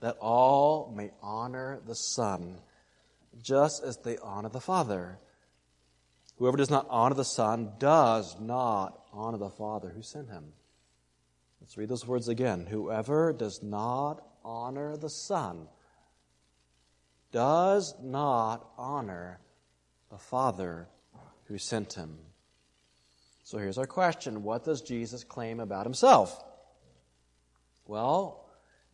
That 0.00 0.16
all 0.20 0.90
may 0.96 1.10
honor 1.20 1.80
the 1.86 1.94
Son, 1.94 2.60
just 3.42 3.84
as 3.84 3.98
they 3.98 4.16
honor 4.16 4.48
the 4.48 4.58
Father. 4.58 5.18
Whoever 6.38 6.56
does 6.56 6.70
not 6.70 6.86
honor 6.88 7.14
the 7.14 7.26
Son 7.26 7.72
does 7.78 8.40
not 8.40 8.98
honor 9.12 9.36
the 9.36 9.50
Father 9.50 9.90
who 9.90 10.00
sent 10.00 10.30
him. 10.30 10.44
Let's 11.60 11.76
read 11.76 11.90
those 11.90 12.06
words 12.06 12.28
again. 12.28 12.64
Whoever 12.64 13.34
does 13.34 13.62
not 13.62 14.26
honor 14.42 14.96
the 14.96 15.10
Son 15.10 15.68
does 17.32 17.94
not 18.02 18.66
honor 18.78 19.40
the 20.08 20.16
Father 20.16 20.88
who 21.54 21.58
sent 21.58 21.92
him. 21.92 22.18
So 23.44 23.58
here's 23.58 23.78
our 23.78 23.86
question 23.86 24.42
What 24.42 24.64
does 24.64 24.82
Jesus 24.82 25.22
claim 25.22 25.60
about 25.60 25.86
himself? 25.86 26.42
Well, 27.86 28.44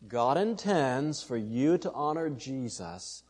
God 0.07 0.37
intends 0.37 1.23
for 1.23 1.37
you 1.37 1.79
to 1.79 1.91
honor 1.91 2.29
Jesus 2.29 3.23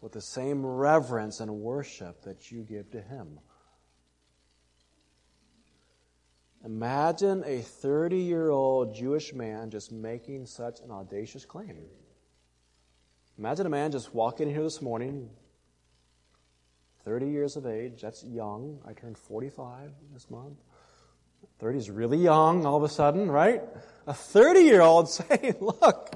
with 0.00 0.10
the 0.10 0.20
same 0.20 0.66
reverence 0.66 1.38
and 1.38 1.60
worship 1.60 2.22
that 2.22 2.50
you 2.50 2.64
give 2.64 2.90
to 2.90 3.00
him. 3.00 3.38
Imagine 6.64 7.44
a 7.46 7.60
30 7.60 8.16
year 8.16 8.50
old 8.50 8.96
Jewish 8.96 9.32
man 9.32 9.70
just 9.70 9.92
making 9.92 10.46
such 10.46 10.80
an 10.80 10.90
audacious 10.90 11.44
claim. 11.44 11.84
Imagine 13.38 13.66
a 13.66 13.70
man 13.70 13.92
just 13.92 14.12
walking 14.12 14.48
in 14.48 14.54
here 14.54 14.64
this 14.64 14.82
morning, 14.82 15.30
30 17.04 17.28
years 17.28 17.56
of 17.56 17.66
age. 17.66 18.02
That's 18.02 18.24
young. 18.24 18.78
I 18.86 18.92
turned 18.92 19.18
45 19.18 19.90
this 20.12 20.30
month. 20.30 20.58
30 21.58 21.78
is 21.78 21.90
really 21.90 22.18
young 22.18 22.66
all 22.66 22.76
of 22.76 22.82
a 22.82 22.88
sudden, 22.88 23.30
right? 23.30 23.62
A 24.06 24.14
30 24.14 24.60
year 24.60 24.80
old 24.80 25.08
saying, 25.08 25.56
Look, 25.60 26.14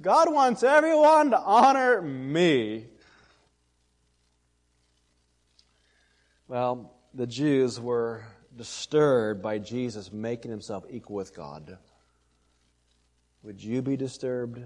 God 0.00 0.32
wants 0.32 0.62
everyone 0.62 1.30
to 1.30 1.38
honor 1.38 2.02
me. 2.02 2.86
Well, 6.48 6.92
the 7.14 7.26
Jews 7.26 7.80
were 7.80 8.24
disturbed 8.56 9.42
by 9.42 9.58
Jesus 9.58 10.12
making 10.12 10.50
himself 10.50 10.84
equal 10.90 11.16
with 11.16 11.34
God. 11.34 11.78
Would 13.42 13.62
you 13.62 13.82
be 13.82 13.96
disturbed? 13.96 14.60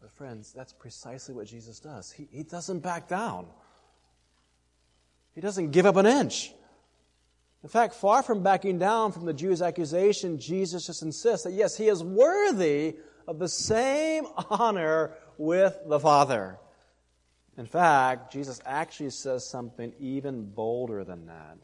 But, 0.00 0.10
friends, 0.12 0.52
that's 0.52 0.72
precisely 0.72 1.34
what 1.34 1.46
Jesus 1.46 1.80
does. 1.80 2.10
He, 2.10 2.28
he 2.30 2.42
doesn't 2.42 2.80
back 2.80 3.08
down, 3.08 3.46
he 5.38 5.40
doesn't 5.40 5.70
give 5.70 5.86
up 5.86 5.94
an 5.94 6.04
inch. 6.04 6.52
In 7.62 7.68
fact, 7.68 7.94
far 7.94 8.24
from 8.24 8.42
backing 8.42 8.80
down 8.80 9.12
from 9.12 9.24
the 9.24 9.32
Jews' 9.32 9.62
accusation, 9.62 10.40
Jesus 10.40 10.88
just 10.88 11.02
insists 11.02 11.44
that 11.44 11.52
yes, 11.52 11.76
he 11.76 11.86
is 11.86 12.02
worthy 12.02 12.96
of 13.28 13.38
the 13.38 13.48
same 13.48 14.26
honor 14.50 15.12
with 15.36 15.78
the 15.86 16.00
Father. 16.00 16.58
In 17.56 17.66
fact, 17.66 18.32
Jesus 18.32 18.60
actually 18.66 19.10
says 19.10 19.48
something 19.48 19.92
even 20.00 20.44
bolder 20.44 21.04
than 21.04 21.26
that. 21.26 21.58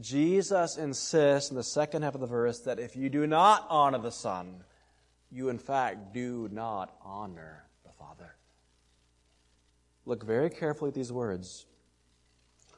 Jesus 0.00 0.76
insists 0.76 1.50
in 1.50 1.56
the 1.56 1.64
second 1.64 2.02
half 2.02 2.14
of 2.14 2.20
the 2.20 2.28
verse 2.28 2.60
that 2.60 2.78
if 2.78 2.94
you 2.94 3.08
do 3.08 3.26
not 3.26 3.66
honor 3.68 3.98
the 3.98 4.12
Son, 4.12 4.62
you 5.32 5.48
in 5.48 5.58
fact 5.58 6.14
do 6.14 6.48
not 6.52 6.94
honor 7.02 7.64
the 7.84 7.90
Father. 7.90 8.36
Look 10.06 10.22
very 10.22 10.50
carefully 10.50 10.90
at 10.90 10.94
these 10.94 11.10
words. 11.10 11.66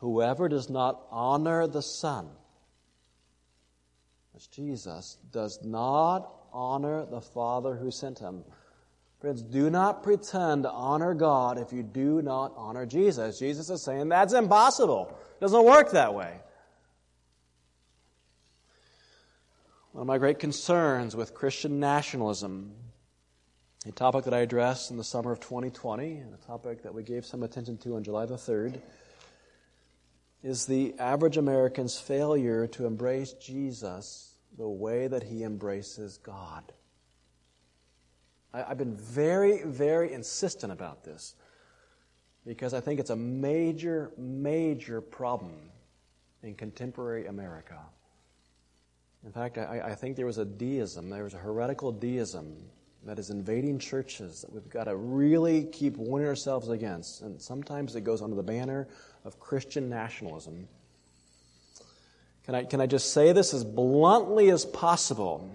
Whoever 0.02 0.48
does 0.48 0.68
not 0.68 1.06
honor 1.12 1.68
the 1.68 1.80
Son, 1.80 2.28
that's 4.32 4.48
Jesus, 4.48 5.16
does 5.30 5.60
not 5.62 6.28
honor 6.52 7.06
the 7.06 7.20
Father 7.20 7.76
who 7.76 7.92
sent 7.92 8.18
him. 8.18 8.42
Friends, 9.20 9.42
do 9.42 9.70
not 9.70 10.02
pretend 10.02 10.64
to 10.64 10.70
honor 10.72 11.14
God 11.14 11.56
if 11.56 11.72
you 11.72 11.84
do 11.84 12.20
not 12.20 12.52
honor 12.56 12.84
Jesus. 12.84 13.38
Jesus 13.38 13.70
is 13.70 13.84
saying 13.84 14.08
that's 14.08 14.32
impossible. 14.32 15.16
It 15.36 15.40
doesn't 15.40 15.64
work 15.64 15.92
that 15.92 16.14
way. 16.14 16.34
One 19.92 20.02
of 20.02 20.08
my 20.08 20.18
great 20.18 20.40
concerns 20.40 21.14
with 21.14 21.32
Christian 21.32 21.78
nationalism, 21.78 22.72
a 23.86 23.92
topic 23.92 24.24
that 24.24 24.34
I 24.34 24.40
addressed 24.40 24.90
in 24.90 24.96
the 24.96 25.04
summer 25.04 25.30
of 25.30 25.38
2020, 25.38 26.16
and 26.16 26.34
a 26.34 26.44
topic 26.44 26.82
that 26.82 26.92
we 26.92 27.04
gave 27.04 27.24
some 27.24 27.44
attention 27.44 27.78
to 27.78 27.94
on 27.94 28.02
July 28.02 28.26
the 28.26 28.34
3rd, 28.34 28.80
is 30.42 30.66
the 30.66 30.94
average 30.98 31.36
American's 31.36 31.98
failure 31.98 32.66
to 32.68 32.86
embrace 32.86 33.32
Jesus 33.34 34.34
the 34.56 34.68
way 34.68 35.06
that 35.06 35.22
he 35.22 35.44
embraces 35.44 36.18
God. 36.18 36.72
I, 38.52 38.62
have 38.62 38.78
been 38.78 38.96
very, 38.96 39.62
very 39.64 40.12
insistent 40.12 40.72
about 40.72 41.04
this 41.04 41.34
because 42.44 42.74
I 42.74 42.80
think 42.80 43.00
it's 43.00 43.10
a 43.10 43.16
major, 43.16 44.10
major 44.18 45.00
problem 45.00 45.70
in 46.42 46.54
contemporary 46.54 47.26
America. 47.26 47.78
In 49.24 49.32
fact, 49.32 49.56
I, 49.56 49.80
I, 49.84 49.94
think 49.94 50.16
there 50.16 50.26
was 50.26 50.38
a 50.38 50.44
deism, 50.44 51.08
there 51.08 51.24
was 51.24 51.34
a 51.34 51.38
heretical 51.38 51.92
deism 51.92 52.56
that 53.04 53.18
is 53.18 53.30
invading 53.30 53.78
churches 53.78 54.42
that 54.42 54.52
we've 54.52 54.68
got 54.68 54.84
to 54.84 54.96
really 54.96 55.64
keep 55.64 55.96
warning 55.96 56.28
ourselves 56.28 56.68
against. 56.68 57.22
And 57.22 57.40
sometimes 57.40 57.96
it 57.96 58.02
goes 58.02 58.22
under 58.22 58.36
the 58.36 58.42
banner 58.42 58.86
of 59.24 59.40
Christian 59.40 59.88
nationalism. 59.88 60.68
Can 62.44 62.54
I, 62.54 62.64
can 62.64 62.80
I 62.80 62.86
just 62.86 63.12
say 63.12 63.32
this 63.32 63.54
as 63.54 63.64
bluntly 63.64 64.50
as 64.50 64.64
possible? 64.64 65.50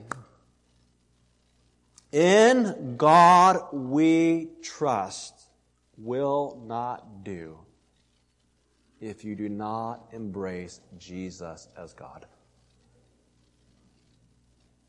In 2.12 2.96
God 2.98 3.68
we 3.74 4.50
trust 4.62 5.34
will 5.98 6.62
not 6.66 7.24
do 7.24 7.58
if 9.02 9.24
you 9.24 9.36
do 9.36 9.50
not 9.50 10.08
embrace 10.12 10.80
Jesus 10.98 11.68
as 11.78 11.94
God. 11.94 12.26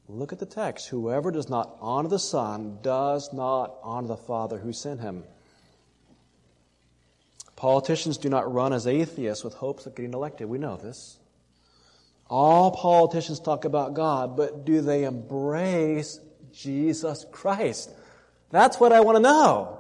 Look 0.09 0.33
at 0.33 0.38
the 0.38 0.47
text. 0.47 0.88
Whoever 0.88 1.31
does 1.31 1.51
not 1.51 1.77
honor 1.81 2.09
the 2.09 2.18
Son 2.18 2.79
does 2.83 3.33
not 3.33 3.75
honor 3.83 4.09
the 4.09 4.16
Father 4.16 4.59
who 4.59 4.73
sent 4.73 5.01
him. 5.01 5.25
Politicians 7.57 8.16
do 8.16 8.29
not 8.29 8.53
run 8.53 8.73
as 8.73 8.87
atheists 8.87 9.44
with 9.44 9.55
hopes 9.55 9.85
of 9.85 9.94
getting 9.94 10.14
elected. 10.14 10.49
We 10.49 10.59
know 10.59 10.77
this. 10.77 11.18
All 12.31 12.71
politicians 12.71 13.40
talk 13.40 13.64
about 13.64 13.94
God, 13.94 14.37
but 14.37 14.64
do 14.64 14.81
they 14.81 15.05
embrace 15.05 16.21
Jesus 16.53 17.27
Christ? 17.31 17.90
That's 18.51 18.79
what 18.81 18.92
I 18.92 19.01
want 19.01 19.16
to 19.16 19.23
know. 19.23 19.79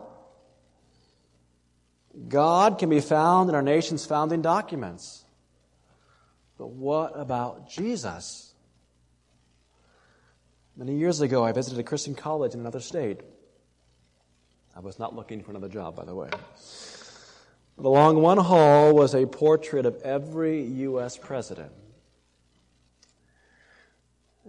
God 2.28 2.78
can 2.78 2.90
be 2.90 3.00
found 3.00 3.48
in 3.48 3.54
our 3.54 3.62
nation's 3.62 4.04
founding 4.04 4.42
documents. 4.42 5.24
But 6.58 6.70
what 6.70 7.12
about 7.14 7.70
Jesus? 7.70 8.47
Many 10.78 10.94
years 10.94 11.20
ago, 11.20 11.42
I 11.42 11.50
visited 11.50 11.80
a 11.80 11.82
Christian 11.82 12.14
college 12.14 12.54
in 12.54 12.60
another 12.60 12.78
state. 12.78 13.20
I 14.76 14.78
was 14.78 14.96
not 15.00 15.12
looking 15.12 15.42
for 15.42 15.50
another 15.50 15.68
job, 15.68 15.96
by 15.96 16.04
the 16.04 16.14
way. 16.14 16.30
Along 17.78 18.22
one 18.22 18.38
hall 18.38 18.94
was 18.94 19.12
a 19.12 19.26
portrait 19.26 19.86
of 19.86 20.00
every 20.02 20.62
U.S. 20.62 21.18
president. 21.18 21.72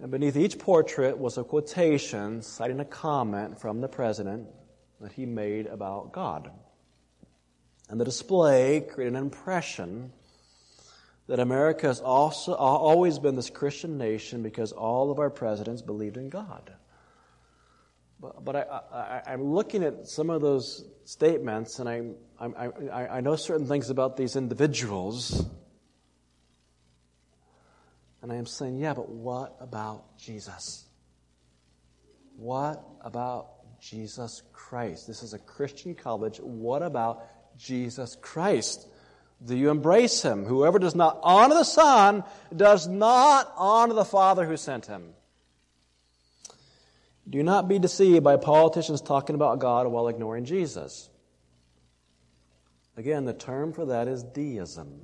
And 0.00 0.12
beneath 0.12 0.36
each 0.36 0.60
portrait 0.60 1.18
was 1.18 1.36
a 1.36 1.42
quotation 1.42 2.42
citing 2.42 2.78
a 2.78 2.84
comment 2.84 3.60
from 3.60 3.80
the 3.80 3.88
president 3.88 4.46
that 5.00 5.10
he 5.10 5.26
made 5.26 5.66
about 5.66 6.12
God. 6.12 6.52
And 7.88 8.00
the 8.00 8.04
display 8.04 8.82
created 8.82 9.14
an 9.14 9.22
impression 9.24 10.12
that 11.30 11.38
America 11.38 11.86
has 11.86 12.00
also 12.00 12.54
always 12.54 13.20
been 13.20 13.36
this 13.36 13.50
Christian 13.50 13.96
nation 13.96 14.42
because 14.42 14.72
all 14.72 15.12
of 15.12 15.20
our 15.20 15.30
presidents 15.30 15.80
believed 15.80 16.16
in 16.16 16.28
God. 16.28 16.72
But, 18.20 18.44
but 18.44 18.56
I, 18.56 19.22
am 19.32 19.44
looking 19.44 19.84
at 19.84 20.08
some 20.08 20.28
of 20.28 20.42
those 20.42 20.84
statements, 21.04 21.78
and 21.78 21.88
I'm, 21.88 22.16
I'm, 22.40 22.54
I, 22.92 23.06
I 23.06 23.20
know 23.20 23.36
certain 23.36 23.68
things 23.68 23.90
about 23.90 24.16
these 24.16 24.34
individuals 24.34 25.46
and 28.22 28.32
I 28.32 28.34
am 28.34 28.46
saying, 28.46 28.78
yeah, 28.78 28.94
but 28.94 29.08
what 29.08 29.56
about 29.60 30.18
Jesus? 30.18 30.84
What 32.36 32.84
about 33.02 33.80
Jesus 33.80 34.42
Christ? 34.52 35.06
This 35.06 35.22
is 35.22 35.32
a 35.32 35.38
Christian 35.38 35.94
college. 35.94 36.38
What 36.38 36.82
about 36.82 37.24
Jesus 37.56 38.16
Christ? 38.20 38.88
Do 39.44 39.56
you 39.56 39.70
embrace 39.70 40.22
him? 40.22 40.44
Whoever 40.44 40.78
does 40.78 40.94
not 40.94 41.18
honor 41.22 41.54
the 41.54 41.64
Son 41.64 42.24
does 42.54 42.86
not 42.86 43.52
honor 43.56 43.94
the 43.94 44.04
Father 44.04 44.44
who 44.44 44.56
sent 44.56 44.86
him. 44.86 45.14
Do 47.28 47.42
not 47.42 47.68
be 47.68 47.78
deceived 47.78 48.24
by 48.24 48.36
politicians 48.36 49.00
talking 49.00 49.34
about 49.34 49.60
God 49.60 49.86
while 49.86 50.08
ignoring 50.08 50.44
Jesus. 50.44 51.08
Again, 52.96 53.24
the 53.24 53.32
term 53.32 53.72
for 53.72 53.86
that 53.86 54.08
is 54.08 54.22
deism. 54.22 55.00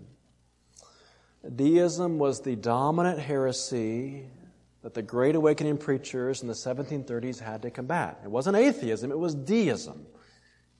Deism 1.54 2.18
was 2.18 2.40
the 2.40 2.56
dominant 2.56 3.20
heresy 3.20 4.24
that 4.82 4.94
the 4.94 5.02
Great 5.02 5.34
Awakening 5.34 5.78
preachers 5.78 6.42
in 6.42 6.48
the 6.48 6.54
1730s 6.54 7.38
had 7.38 7.62
to 7.62 7.70
combat. 7.70 8.20
It 8.24 8.30
wasn't 8.30 8.56
atheism, 8.56 9.10
it 9.10 9.18
was 9.18 9.34
deism. 9.34 10.06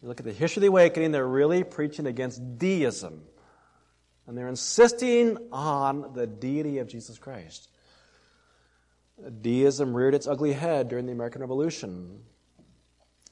You 0.03 0.09
look 0.09 0.21
at 0.21 0.27
the 0.27 0.33
history 0.33 0.61
of 0.61 0.63
the 0.63 0.69
Awakening, 0.69 1.13
they're 1.13 1.27
really 1.27 1.65
preaching 1.65 2.07
against 2.07 2.59
deism. 2.59 3.23
And 4.27 4.37
they're 4.37 4.49
insisting 4.49 5.39
on 5.53 6.13
the 6.15 6.27
deity 6.27 6.79
of 6.79 6.89
Jesus 6.89 7.19
Christ. 7.19 7.69
Deism 9.41 9.97
reared 9.97 10.15
its 10.15 10.27
ugly 10.27 10.53
head 10.53 10.89
during 10.89 11.07
the 11.07 11.13
American 11.13 11.41
Revolution. 11.41 12.21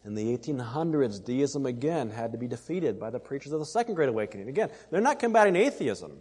In 0.05 0.15
the 0.15 0.37
1800s, 0.37 1.25
deism 1.25 1.67
again 1.67 2.11
had 2.11 2.33
to 2.33 2.39
be 2.39 2.47
defeated 2.47 3.01
by 3.01 3.11
the 3.11 3.19
preachers 3.19 3.53
of 3.53 3.59
the 3.59 3.67
Second 3.67 3.95
Great 3.95 4.09
Awakening. 4.09 4.49
Again, 4.49 4.71
they're 4.91 5.01
not 5.01 5.19
combating 5.19 5.57
atheism. 5.57 6.19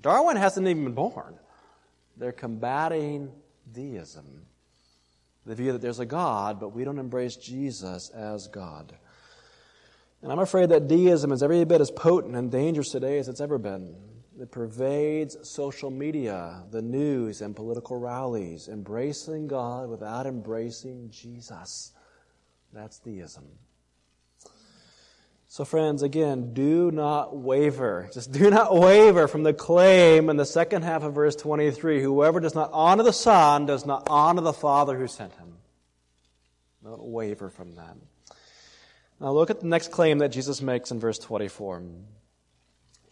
Darwin 0.00 0.36
hasn't 0.36 0.66
even 0.66 0.84
been 0.84 0.94
born. 0.94 1.38
They're 2.16 2.32
combating 2.32 3.32
deism. 3.72 4.46
The 5.46 5.54
view 5.54 5.72
that 5.72 5.80
there's 5.80 5.98
a 5.98 6.06
God, 6.06 6.60
but 6.60 6.74
we 6.74 6.84
don't 6.84 6.98
embrace 6.98 7.36
Jesus 7.36 8.10
as 8.10 8.48
God. 8.48 8.92
And 10.22 10.30
I'm 10.30 10.38
afraid 10.38 10.68
that 10.68 10.86
deism 10.86 11.32
is 11.32 11.42
every 11.42 11.64
bit 11.64 11.80
as 11.80 11.90
potent 11.90 12.36
and 12.36 12.50
dangerous 12.50 12.90
today 12.90 13.18
as 13.18 13.28
it's 13.28 13.40
ever 13.40 13.58
been. 13.58 13.96
It 14.40 14.50
pervades 14.50 15.36
social 15.48 15.90
media, 15.90 16.62
the 16.70 16.80
news, 16.80 17.42
and 17.42 17.54
political 17.54 17.98
rallies, 17.98 18.68
embracing 18.68 19.48
God 19.48 19.88
without 19.88 20.26
embracing 20.26 21.10
Jesus. 21.10 21.92
That's 22.72 22.98
deism. 23.00 23.44
So, 25.48 25.66
friends, 25.66 26.02
again, 26.02 26.54
do 26.54 26.90
not 26.90 27.36
waver. 27.36 28.08
Just 28.14 28.32
do 28.32 28.48
not 28.48 28.74
waver 28.74 29.28
from 29.28 29.42
the 29.42 29.52
claim 29.52 30.30
in 30.30 30.38
the 30.38 30.46
second 30.46 30.82
half 30.82 31.02
of 31.02 31.14
verse 31.14 31.36
23 31.36 32.00
whoever 32.00 32.40
does 32.40 32.54
not 32.54 32.70
honor 32.72 33.02
the 33.02 33.12
Son 33.12 33.66
does 33.66 33.84
not 33.84 34.06
honor 34.08 34.40
the 34.40 34.54
Father 34.54 34.96
who 34.96 35.06
sent 35.06 35.34
him. 35.34 35.58
Don't 36.82 37.02
waver 37.02 37.50
from 37.50 37.74
that. 37.74 37.96
Now, 39.22 39.30
look 39.30 39.50
at 39.50 39.60
the 39.60 39.68
next 39.68 39.92
claim 39.92 40.18
that 40.18 40.30
Jesus 40.30 40.60
makes 40.60 40.90
in 40.90 40.98
verse 40.98 41.16
24. 41.20 41.84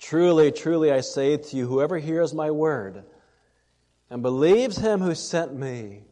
Truly, 0.00 0.50
truly, 0.50 0.90
I 0.90 1.02
say 1.02 1.36
to 1.36 1.56
you, 1.56 1.68
whoever 1.68 1.98
hears 1.98 2.34
my 2.34 2.50
word 2.50 3.04
and 4.10 4.20
believes 4.20 4.76
him 4.76 5.00
who 5.00 5.14
sent 5.14 5.54
me 5.54 6.02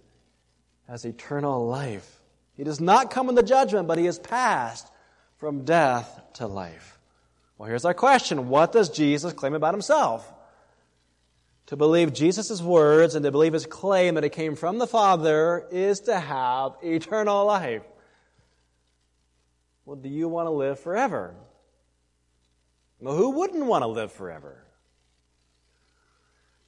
has 0.87 1.05
eternal 1.05 1.67
life. 1.67 2.21
He 2.57 2.63
does 2.63 2.81
not 2.81 3.11
come 3.11 3.29
in 3.29 3.35
the 3.35 3.43
judgment, 3.43 3.89
but 3.89 3.99
he 3.99 4.07
is 4.07 4.21
passed 4.21 4.89
from 5.37 5.65
death 5.65 6.21
to 6.35 6.47
life. 6.47 7.01
Well, 7.57 7.69
here's 7.69 7.85
our 7.85 7.93
question 7.93 8.49
What 8.49 8.71
does 8.71 8.91
Jesus 8.91 9.33
claim 9.33 9.55
about 9.55 9.75
himself? 9.75 10.33
To 11.67 11.77
believe 11.77 12.13
Jesus' 12.13 12.63
words 12.63 13.17
and 13.17 13.25
to 13.25 13.33
believe 13.33 13.53
his 13.53 13.67
claim 13.67 14.15
that 14.15 14.23
it 14.23 14.31
came 14.31 14.55
from 14.55 14.79
the 14.79 14.87
Father 14.87 15.67
is 15.73 16.01
to 16.03 16.21
have 16.21 16.77
eternal 16.85 17.47
life. 17.47 17.83
Well, 19.88 19.96
do 19.96 20.11
you 20.11 20.29
want 20.29 20.48
to 20.48 20.51
live 20.51 20.79
forever? 20.79 21.35
Well, 23.01 23.16
who 23.16 23.31
wouldn't 23.31 23.64
want 23.64 23.85
to 23.85 23.87
live 23.87 24.12
forever? 24.12 24.62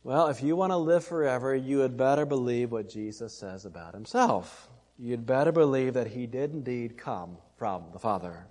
Well, 0.02 0.28
if 0.28 0.42
you 0.42 0.56
want 0.56 0.72
to 0.72 0.78
live 0.78 1.04
forever, 1.04 1.54
you 1.54 1.80
had 1.80 1.98
better 1.98 2.24
believe 2.24 2.72
what 2.72 2.88
Jesus 2.88 3.36
says 3.36 3.66
about 3.66 3.92
himself. 3.92 4.70
You'd 4.98 5.26
better 5.26 5.52
believe 5.52 5.92
that 5.92 6.06
he 6.06 6.26
did 6.26 6.54
indeed 6.54 6.96
come 6.96 7.36
from 7.58 7.84
the 7.92 7.98
Father. 7.98 8.46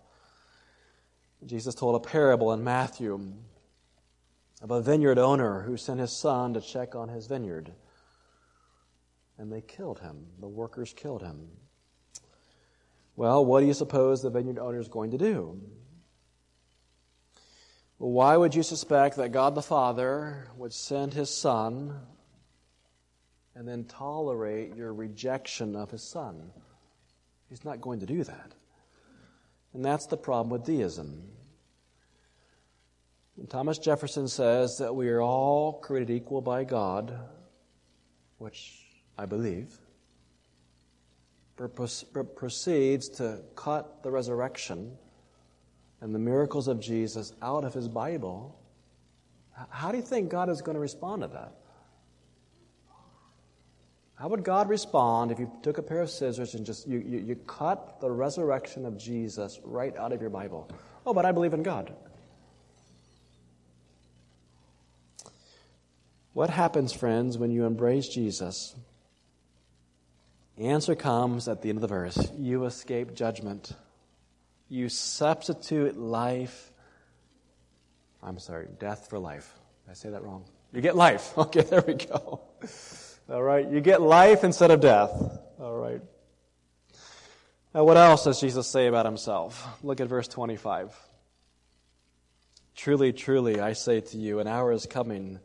Jesus 1.44 1.74
told 1.74 1.96
a 1.96 2.08
parable 2.08 2.54
in 2.54 2.64
Matthew 2.64 3.34
of 4.62 4.70
a 4.70 4.84
vineyard 4.84 5.18
owner 5.18 5.62
who 5.64 5.78
sent 5.78 6.00
his 6.00 6.16
son 6.16 6.54
to 6.54 6.62
check 6.62 6.94
on 6.94 7.10
his 7.10 7.26
vineyard. 7.26 7.72
And 9.40 9.52
they 9.52 9.62
killed 9.62 10.02
him. 10.02 10.28
The 10.40 10.48
workers 10.48 10.94
killed 10.94 11.24
him. 11.24 11.48
Well, 13.20 13.44
what 13.44 13.60
do 13.60 13.66
you 13.66 13.74
suppose 13.74 14.22
the 14.22 14.30
vineyard 14.30 14.60
owner 14.60 14.80
is 14.80 14.88
going 14.88 15.12
to 15.12 15.18
do? 15.18 15.60
Well, 17.98 18.12
why 18.12 18.38
would 18.38 18.56
you 18.56 18.64
suspect 18.64 19.18
that 19.18 19.34
God 19.34 19.56
the 19.56 19.62
Father 19.62 20.48
would 20.56 20.72
send 20.72 21.14
his 21.14 21.30
son 21.30 22.00
and 23.56 23.68
then 23.68 23.84
tolerate 23.84 24.74
your 24.74 24.94
rejection 24.94 25.76
of 25.76 25.92
his 25.92 26.02
son? 26.02 26.52
He's 27.50 27.66
not 27.66 27.82
going 27.82 28.00
to 28.00 28.06
do 28.06 28.24
that. 28.24 28.54
And 29.74 29.84
that's 29.84 30.06
the 30.06 30.16
problem 30.16 30.50
with 30.50 30.64
deism. 30.64 31.22
And 33.36 33.50
Thomas 33.50 33.80
Jefferson 33.80 34.30
says 34.30 34.78
that 34.78 34.96
we 34.96 35.10
are 35.10 35.22
all 35.22 35.74
created 35.74 36.10
equal 36.10 36.40
by 36.40 36.64
God, 36.64 37.20
which 38.38 38.80
I 39.18 39.26
believe, 39.26 39.78
proceeds 41.68 43.10
to 43.10 43.42
cut 43.56 44.04
the 44.04 44.12
resurrection 44.12 44.98
and 46.02 46.16
the 46.16 46.20
miracles 46.20 46.68
of 46.68 46.80
Jesus 46.80 47.34
out 47.42 47.66
of 47.66 47.74
his 47.74 47.88
Bible. 47.88 48.58
How 49.70 49.92
do 49.92 49.98
you 49.98 50.04
think 50.04 50.30
God 50.30 50.50
is 50.50 50.62
going 50.62 50.76
to 50.76 50.80
respond 50.80 51.24
to 51.24 51.28
that? 51.30 51.54
How 54.16 54.28
would 54.28 54.44
God 54.44 54.70
respond 54.70 55.32
if 55.32 55.40
you 55.40 55.50
took 55.62 55.78
a 55.78 55.82
pair 55.82 56.02
of 56.02 56.10
scissors 56.10 56.54
and 56.54 56.66
just 56.66 56.88
you, 56.88 57.00
you, 57.00 57.20
you 57.20 57.36
cut 57.36 58.02
the 58.02 58.12
resurrection 58.12 58.86
of 58.86 58.98
Jesus 58.98 59.60
right 59.64 59.96
out 59.96 60.12
of 60.12 60.20
your 60.20 60.30
Bible? 60.30 60.70
Oh, 61.06 61.14
but 61.14 61.26
I 61.26 61.32
believe 61.32 61.54
in 61.54 61.64
God. 61.64 61.94
What 66.34 66.50
happens, 66.50 66.94
friends, 66.94 67.38
when 67.38 67.52
you 67.52 67.66
embrace 67.66 68.08
Jesus? 68.08 68.76
The 70.60 70.68
answer 70.68 70.94
comes 70.94 71.48
at 71.48 71.62
the 71.62 71.70
end 71.70 71.78
of 71.78 71.82
the 71.82 71.88
verse. 71.88 72.32
You 72.38 72.66
escape 72.66 73.14
judgment. 73.14 73.72
You 74.68 74.90
substitute 74.90 75.98
life. 75.98 76.74
I'm 78.22 78.40
sorry, 78.40 78.68
death 78.78 79.10
for 79.10 79.20
life. 79.20 79.58
Did 79.86 79.92
I 79.92 79.94
say 79.94 80.10
that 80.10 80.22
wrong? 80.22 80.44
You 80.74 80.82
get 80.82 80.98
life. 80.98 81.34
Okay, 81.38 81.62
there 81.62 81.82
we 81.88 81.94
go. 81.94 82.42
All 83.30 83.42
right. 83.42 83.72
You 83.72 83.80
get 83.80 84.02
life 84.02 84.44
instead 84.44 84.70
of 84.70 84.82
death. 84.82 85.12
All 85.62 85.78
right. 85.78 86.02
Now, 87.74 87.86
what 87.86 87.96
else 87.96 88.26
does 88.26 88.42
Jesus 88.42 88.68
say 88.68 88.88
about 88.88 89.06
himself? 89.06 89.66
Look 89.82 90.02
at 90.02 90.10
verse 90.10 90.28
25. 90.28 90.94
Truly, 92.76 93.14
truly, 93.14 93.62
I 93.62 93.72
say 93.72 94.02
to 94.02 94.18
you, 94.18 94.40
an 94.40 94.48
hour 94.48 94.74
is 94.74 94.86
coming 94.86 95.40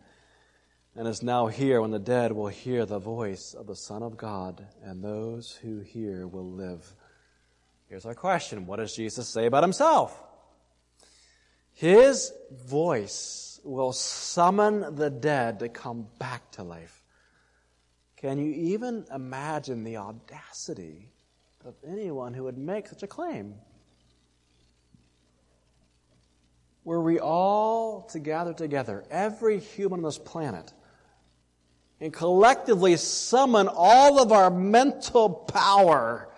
and 0.97 1.09
is 1.09 1.23
now 1.23 1.49
here 1.49 1.81
when 1.81 1.91
the 1.91 1.99
dead 1.99 2.33
will 2.33 2.49
hear 2.49 2.87
the 2.87 2.99
voice 2.99 3.55
of 3.55 3.67
the 3.67 3.77
Son 3.77 4.03
of 4.03 4.17
God, 4.17 4.67
and 4.83 5.03
those 5.03 5.53
who 5.63 5.81
hear 5.81 6.27
will 6.27 6.49
live. 6.49 6.95
Here's 7.89 8.07
our 8.07 8.15
question 8.15 8.67
What 8.67 8.77
does 8.77 8.95
Jesus 8.95 9.29
say 9.29 9.47
about 9.47 9.65
himself? 9.65 10.23
His 11.73 12.33
voice 12.53 13.61
will 13.65 13.93
summon 13.93 14.95
the 14.95 15.11
dead 15.11 15.59
to 15.59 15.69
come 15.69 16.07
back 16.19 16.53
to 16.53 16.63
life. 16.63 17.03
Can 18.17 18.39
you 18.39 18.53
even 18.53 19.05
imagine 19.13 19.83
the 19.83 19.97
audacity 19.97 21.11
of 21.65 21.75
anyone 21.87 22.35
who 22.35 22.45
would 22.45 22.59
make 22.59 22.87
such 22.87 23.03
a 23.03 23.09
claim? 23.09 23.55
Were 26.85 27.03
we 27.03 27.19
all 27.19 28.03
to 28.13 28.19
gather 28.19 28.53
together, 28.53 29.05
every 29.11 29.59
human 29.59 30.01
on 30.01 30.05
this 30.05 30.19
planet, 30.19 30.73
and 32.01 32.13
collectively 32.13 32.97
summon 32.97 33.69
all 33.71 34.21
of 34.21 34.33
our 34.33 34.51
mental 34.51 35.31
power 35.31 36.29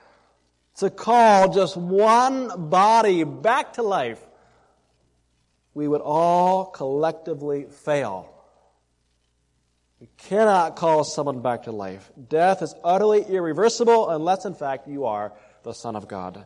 to 0.76 0.90
call 0.90 1.52
just 1.52 1.76
one 1.76 2.68
body 2.68 3.24
back 3.24 3.74
to 3.74 3.82
life, 3.82 4.20
we 5.74 5.88
would 5.88 6.02
all 6.02 6.66
collectively 6.66 7.64
fail. 7.64 8.32
We 10.00 10.09
cannot 10.18 10.76
call 10.76 11.04
someone 11.04 11.40
back 11.40 11.62
to 11.64 11.72
life. 11.72 12.11
Death 12.28 12.61
is 12.62 12.74
utterly 12.84 13.22
irreversible 13.22 14.11
unless, 14.11 14.44
in 14.44 14.54
fact, 14.54 14.88
you 14.88 15.07
are 15.07 15.32
the 15.62 15.72
Son 15.72 15.96
of 15.96 16.07
God. 16.07 16.44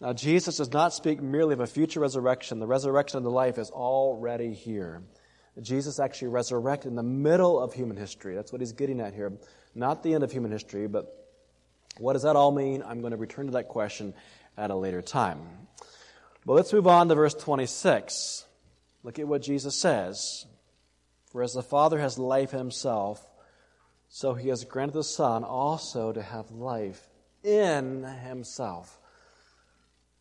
Now, 0.00 0.12
Jesus 0.12 0.58
does 0.58 0.72
not 0.72 0.92
speak 0.92 1.22
merely 1.22 1.54
of 1.54 1.60
a 1.60 1.66
future 1.66 2.00
resurrection. 2.00 2.58
The 2.58 2.66
resurrection 2.66 3.18
of 3.18 3.24
the 3.24 3.30
life 3.30 3.56
is 3.56 3.70
already 3.70 4.52
here. 4.52 5.02
Jesus 5.60 5.98
actually 6.00 6.28
resurrected 6.28 6.90
in 6.90 6.96
the 6.96 7.02
middle 7.02 7.60
of 7.60 7.74
human 7.74 7.96
history. 7.96 8.34
That's 8.34 8.52
what 8.52 8.60
he's 8.60 8.72
getting 8.72 9.00
at 9.00 9.14
here. 9.14 9.32
Not 9.74 10.02
the 10.02 10.14
end 10.14 10.24
of 10.24 10.32
human 10.32 10.50
history, 10.50 10.86
but 10.86 11.22
what 11.98 12.14
does 12.14 12.22
that 12.22 12.36
all 12.36 12.52
mean? 12.52 12.82
I'm 12.82 13.00
going 13.00 13.10
to 13.10 13.18
return 13.18 13.46
to 13.46 13.52
that 13.52 13.68
question 13.68 14.14
at 14.56 14.70
a 14.70 14.74
later 14.74 15.02
time. 15.02 15.40
But 16.46 16.54
let's 16.54 16.72
move 16.72 16.86
on 16.86 17.08
to 17.08 17.14
verse 17.14 17.34
26. 17.34 18.46
Look 19.02 19.18
at 19.18 19.28
what 19.28 19.42
Jesus 19.42 19.76
says. 19.76 20.46
For 21.30 21.42
as 21.42 21.52
the 21.52 21.62
Father 21.62 21.98
has 21.98 22.18
life 22.18 22.50
himself, 22.50 23.26
so 24.08 24.34
he 24.34 24.48
has 24.48 24.64
granted 24.64 24.94
the 24.94 25.04
Son 25.04 25.44
also 25.44 26.12
to 26.12 26.22
have 26.22 26.50
life 26.50 27.08
in 27.42 28.04
himself. 28.04 28.98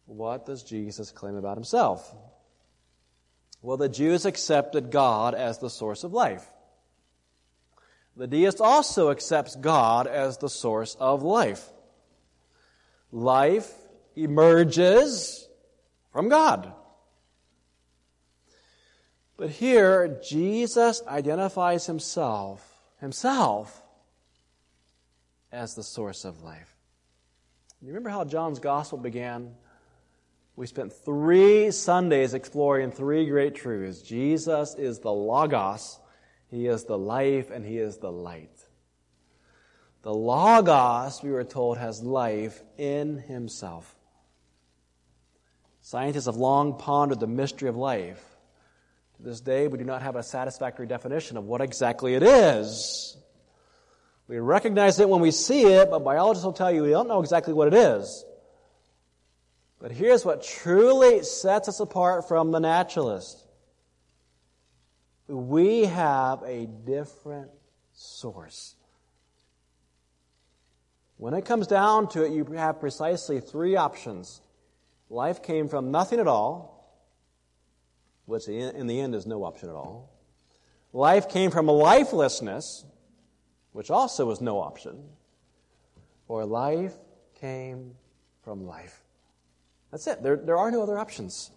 What 0.06 0.46
does 0.46 0.64
Jesus 0.64 1.12
claim 1.12 1.36
about 1.36 1.58
himself? 1.58 2.14
Well, 3.62 3.78
the 3.78 3.90
Jews 3.90 4.26
accepted 4.26 4.92
God 4.92 5.36
as 5.36 5.60
the 5.60 5.70
source 5.70 6.04
of 6.04 6.14
life. 6.14 6.50
The 8.18 8.28
deist 8.28 8.60
also 8.60 9.12
accepts 9.12 9.56
God 9.56 10.08
as 10.08 10.38
the 10.38 10.50
source 10.50 10.96
of 10.96 11.24
life. 11.24 11.70
Life 13.12 13.72
emerges 14.16 15.48
from 16.12 16.30
God. 16.30 16.74
But 19.38 19.50
here, 19.50 20.20
Jesus 20.24 21.02
identifies 21.08 21.86
himself, 21.86 22.80
himself, 23.00 23.82
as 25.52 25.76
the 25.76 25.84
source 25.84 26.26
of 26.26 26.44
life. 26.44 26.76
You 27.82 27.88
remember 27.88 28.10
how 28.10 28.24
John's 28.24 28.60
gospel 28.60 28.98
began? 28.98 29.56
We 30.62 30.68
spent 30.68 30.94
three 30.94 31.72
Sundays 31.72 32.36
exploring 32.36 32.92
three 32.92 33.28
great 33.28 33.56
truths. 33.56 34.04
Jesus 34.04 34.76
is 34.76 35.00
the 35.00 35.12
Logos, 35.12 36.00
He 36.52 36.68
is 36.68 36.84
the 36.84 37.00
life, 37.00 37.50
and 37.50 37.66
He 37.66 37.80
is 37.80 37.98
the 37.98 38.12
light. 38.12 38.64
The 40.04 40.14
Logos, 40.14 41.24
we 41.24 41.32
were 41.32 41.46
told, 41.46 41.80
has 41.80 42.04
life 42.04 42.62
in 42.78 43.18
Himself. 43.18 43.92
Scientists 45.82 46.28
have 46.28 46.36
long 46.36 46.78
pondered 46.78 47.20
the 47.20 47.26
mystery 47.26 47.68
of 47.68 47.76
life. 47.76 48.24
To 49.16 49.24
this 49.24 49.42
day, 49.42 49.68
we 49.68 49.80
do 49.80 49.84
not 49.84 50.04
have 50.04 50.16
a 50.16 50.22
satisfactory 50.22 50.86
definition 50.86 51.38
of 51.38 51.46
what 51.46 51.62
exactly 51.62 52.14
it 52.14 52.22
is. 52.22 53.18
We 54.28 54.38
recognize 54.38 55.00
it 55.00 55.10
when 55.10 55.22
we 55.22 55.32
see 55.32 55.64
it, 55.64 55.90
but 55.90 56.04
biologists 56.04 56.46
will 56.46 56.54
tell 56.54 56.72
you 56.72 56.84
we 56.84 56.92
don't 56.92 57.08
know 57.08 57.20
exactly 57.20 57.52
what 57.52 57.68
it 57.70 57.74
is. 57.74 58.26
But 59.82 59.92
here's 59.92 60.24
what 60.24 60.44
truly 60.44 61.24
sets 61.24 61.68
us 61.68 61.80
apart 61.80 62.28
from 62.28 62.52
the 62.52 62.60
naturalist 62.60 63.48
we 65.28 65.86
have 65.86 66.44
a 66.44 66.66
different 66.66 67.52
source. 67.94 68.76
When 71.18 71.34
it 71.34 71.46
comes 71.46 71.68
down 71.68 72.10
to 72.10 72.24
it, 72.24 72.34
you 72.34 72.44
have 72.56 72.80
precisely 72.80 73.40
three 73.40 73.76
options. 73.76 74.42
Life 75.10 75.42
came 75.42 75.70
from 75.70 75.92
nothing 75.92 76.20
at 76.20 76.28
all, 76.28 77.00
which 78.26 78.48
in 78.48 78.88
the 78.88 79.00
end 79.00 79.16
is 79.16 79.26
no 79.26 79.44
option 79.44 79.70
at 79.70 79.76
all. 79.76 80.10
Life 80.94 81.30
came 81.30 81.50
from 81.50 81.68
lifelessness, 81.68 82.84
which 83.72 83.90
also 83.90 84.26
was 84.26 84.42
no 84.42 84.60
option. 84.60 85.04
Or 86.28 86.46
life 86.46 86.96
came 87.40 87.96
from 88.44 88.66
life. 88.66 89.04
That's 89.92 90.08
it. 90.08 90.24
There, 90.24 90.38
there 90.38 90.58
are 90.58 90.72
no 90.72 90.82
other 90.82 90.98
options. 90.98 91.52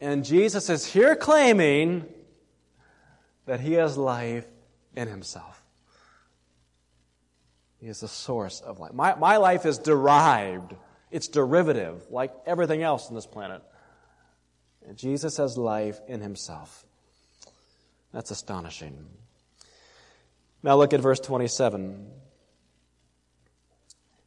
And 0.00 0.24
Jesus 0.24 0.68
is 0.68 0.84
here 0.84 1.16
claiming 1.16 2.04
that 3.46 3.60
he 3.60 3.74
has 3.74 3.96
life 3.96 4.46
in 4.94 5.08
himself. 5.08 5.62
He 7.80 7.86
is 7.86 8.00
the 8.00 8.08
source 8.08 8.60
of 8.60 8.78
life. 8.80 8.92
My, 8.92 9.14
my 9.14 9.36
life 9.36 9.64
is 9.64 9.78
derived, 9.78 10.74
it's 11.10 11.28
derivative, 11.28 12.02
like 12.10 12.32
everything 12.44 12.82
else 12.82 13.08
on 13.08 13.14
this 13.14 13.26
planet. 13.26 13.62
And 14.86 14.96
Jesus 14.96 15.36
has 15.36 15.56
life 15.56 16.00
in 16.08 16.20
himself. 16.20 16.84
That's 18.12 18.30
astonishing. 18.30 19.06
Now 20.62 20.76
look 20.76 20.92
at 20.92 21.00
verse 21.00 21.20
27 21.20 22.10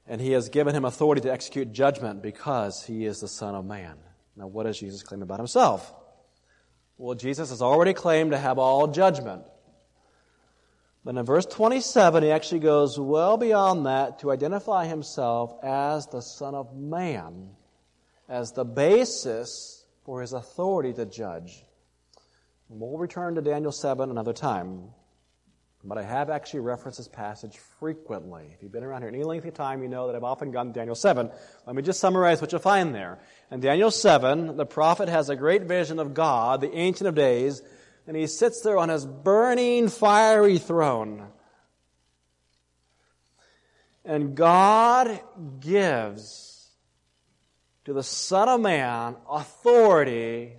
and 0.09 0.19
he 0.19 0.31
has 0.31 0.49
given 0.49 0.75
him 0.75 0.85
authority 0.85 1.21
to 1.21 1.31
execute 1.31 1.71
judgment 1.71 2.23
because 2.23 2.83
he 2.83 3.05
is 3.05 3.21
the 3.21 3.27
Son 3.27 3.53
of 3.53 3.63
Man. 3.63 3.95
Now, 4.35 4.47
what 4.47 4.63
does 4.63 4.79
Jesus 4.79 5.03
claim 5.03 5.21
about 5.21 5.37
himself? 5.37 5.93
Well, 6.97 7.15
Jesus 7.15 7.51
has 7.51 7.61
already 7.61 7.93
claimed 7.93 8.31
to 8.31 8.37
have 8.37 8.57
all 8.57 8.87
judgment. 8.87 9.43
But 11.05 11.15
in 11.15 11.25
verse 11.25 11.45
27, 11.45 12.23
he 12.23 12.31
actually 12.31 12.59
goes 12.59 12.99
well 12.99 13.37
beyond 13.37 13.85
that 13.85 14.19
to 14.19 14.31
identify 14.31 14.87
himself 14.87 15.53
as 15.63 16.07
the 16.07 16.21
Son 16.21 16.55
of 16.55 16.75
Man, 16.75 17.51
as 18.27 18.51
the 18.51 18.65
basis 18.65 19.85
for 20.05 20.21
his 20.21 20.33
authority 20.33 20.91
to 20.93 21.05
judge. 21.05 21.63
And 22.69 22.79
we'll 22.79 22.97
return 22.97 23.35
to 23.35 23.41
Daniel 23.41 23.71
7 23.71 24.09
another 24.09 24.33
time. 24.33 24.89
But 25.83 25.97
I 25.97 26.03
have 26.03 26.29
actually 26.29 26.59
referenced 26.59 26.97
this 26.97 27.07
passage 27.07 27.57
frequently. 27.79 28.51
If 28.53 28.61
you've 28.61 28.71
been 28.71 28.83
around 28.83 29.01
here 29.01 29.09
any 29.09 29.23
length 29.23 29.45
of 29.45 29.53
time, 29.53 29.81
you 29.81 29.87
know 29.87 30.07
that 30.07 30.15
I've 30.15 30.25
often 30.25 30.51
gone 30.51 30.67
to 30.67 30.73
Daniel 30.73 30.95
7. 30.95 31.31
Let 31.65 31.75
me 31.75 31.81
just 31.81 32.01
summarize 32.01 32.41
what 32.41 32.51
you'll 32.51 32.59
find 32.59 32.93
there. 32.93 33.19
In 33.49 33.61
Daniel 33.61 33.89
7, 33.89 34.57
the 34.57 34.65
prophet 34.65 35.07
has 35.07 35.29
a 35.29 35.37
great 35.37 35.63
vision 35.63 35.99
of 35.99 36.13
God, 36.13 36.59
the 36.59 36.75
Ancient 36.75 37.07
of 37.07 37.15
Days, 37.15 37.61
and 38.07 38.17
he 38.17 38.27
sits 38.27 38.61
there 38.61 38.77
on 38.77 38.89
his 38.89 39.05
burning, 39.05 39.87
fiery 39.87 40.57
throne. 40.57 41.27
And 44.03 44.35
God 44.35 45.21
gives 45.61 46.71
to 47.85 47.93
the 47.93 48.03
Son 48.03 48.49
of 48.49 48.59
Man 48.59 49.15
authority 49.29 50.57